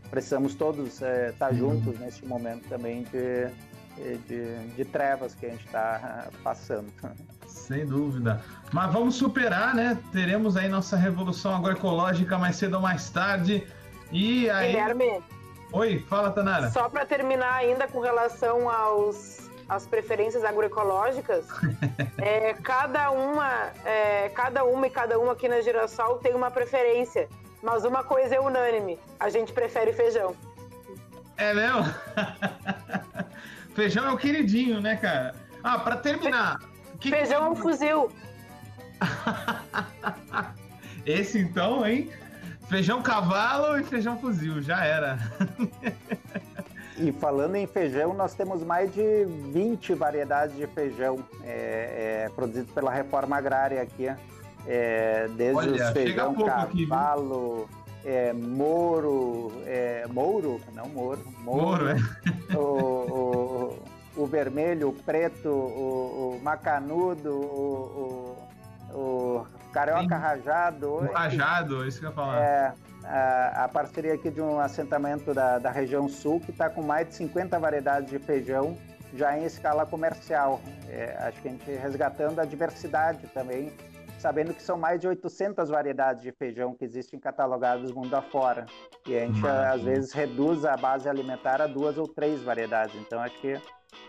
[0.10, 1.58] precisamos todos estar é, uhum.
[1.58, 6.88] juntos neste momento também de, de, de trevas que a gente está passando.
[7.50, 8.41] Sem dúvida.
[8.72, 9.97] Mas vamos superar, né?
[10.12, 13.68] Teremos aí nossa revolução agroecológica mais cedo ou mais tarde.
[14.12, 14.72] E aí.
[14.72, 15.24] Guilherme.
[15.72, 16.70] Oi, fala, Tanara.
[16.72, 21.45] Só para terminar ainda com relação aos as preferências agroecológicas,
[22.18, 27.30] é, cada uma, é, cada uma e cada uma aqui na Girassol tem uma preferência.
[27.62, 30.36] Mas uma coisa é unânime: a gente prefere feijão.
[31.38, 31.86] É mesmo?
[33.76, 35.36] feijão é o queridinho, né, cara?
[35.64, 36.58] Ah, para terminar.
[37.00, 37.47] Que feijão que...
[37.47, 38.12] é um fuzil.
[41.06, 42.10] Esse então, hein?
[42.68, 45.18] Feijão cavalo e feijão fuzil, já era.
[47.02, 49.24] E falando em feijão, nós temos mais de
[49.54, 54.14] 20 variedades de feijão é, é, produzidos pela reforma agrária aqui.
[54.68, 57.70] É, desde Olha, os feijão cavalo,
[58.04, 61.95] é, moro, é, mouro, não moro, mouro, moro é.
[62.54, 63.80] o, o,
[64.22, 68.38] o, vermelho, o preto, o, o macanudo, o,
[68.93, 70.22] o, o carioca Sim.
[70.22, 70.88] rajado.
[70.88, 72.41] O rajado, isso que eu ia falar.
[72.41, 72.74] É,
[73.05, 77.07] a, a parceria aqui de um assentamento da, da região sul que está com mais
[77.07, 78.78] de 50 variedades de feijão
[79.13, 80.61] já em escala comercial.
[80.88, 83.74] É, acho que a gente resgatando a diversidade também,
[84.20, 88.65] sabendo que são mais de 800 variedades de feijão que existem catalogadas mundo afora.
[89.07, 92.95] E a gente, às vezes, reduz a base alimentar a duas ou três variedades.
[92.95, 93.59] Então, acho que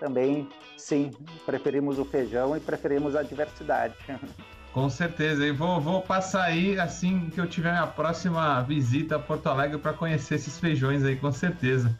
[0.00, 1.12] também, sim,
[1.46, 3.94] preferimos o feijão e preferimos a diversidade.
[4.72, 9.18] Com certeza, e vou, vou passar aí assim que eu tiver a próxima visita a
[9.18, 11.98] Porto Alegre para conhecer esses feijões aí, com certeza.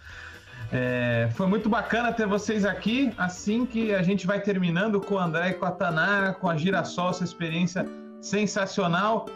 [0.73, 3.13] É, foi muito bacana ter vocês aqui.
[3.19, 6.57] Assim que a gente vai terminando com o André e com a Tanara, com a
[6.57, 7.85] Girassol, essa experiência
[8.21, 9.27] sensacional.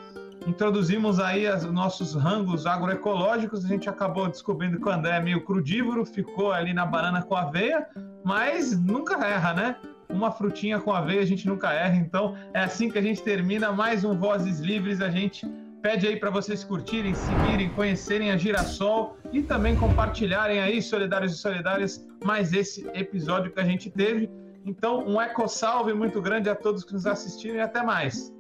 [0.47, 3.65] Introduzimos aí os nossos rangos agroecológicos.
[3.65, 7.35] A gente acabou descobrindo que o André é meio crudívoro, ficou ali na banana com
[7.35, 7.87] aveia,
[8.23, 9.77] mas nunca erra, né?
[10.09, 11.97] uma frutinha com aveia a gente nunca erra.
[11.97, 15.01] Então é assim que a gente termina mais um Vozes Livres.
[15.01, 15.47] A gente
[15.83, 21.37] pede aí para vocês curtirem, seguirem, conhecerem a Girassol e também compartilharem aí, solidários e
[21.37, 24.31] solidárias, mais esse episódio que a gente teve.
[24.65, 28.34] Então, um eco salve muito grande a todos que nos assistiram e até mais.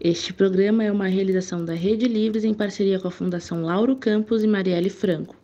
[0.00, 4.44] Este programa é uma realização da Rede Livres em parceria com a Fundação Lauro Campos
[4.44, 5.34] e Marielle Franco,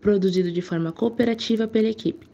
[0.00, 2.26] produzido de forma cooperativa pela equipe.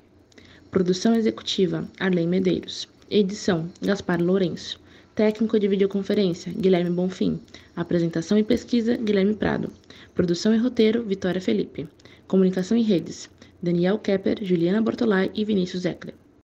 [0.71, 2.87] Produção executiva: Arley Medeiros.
[3.11, 4.79] Edição: Gaspar Lourenço.
[5.17, 7.41] Técnico de videoconferência: Guilherme Bonfim.
[7.75, 9.69] Apresentação e pesquisa: Guilherme Prado.
[10.15, 11.89] Produção e roteiro: Vitória Felipe.
[12.29, 13.29] Comunicação em redes:
[13.61, 16.15] Daniel Kepper, Juliana Bortolai e Vinícius Eckler.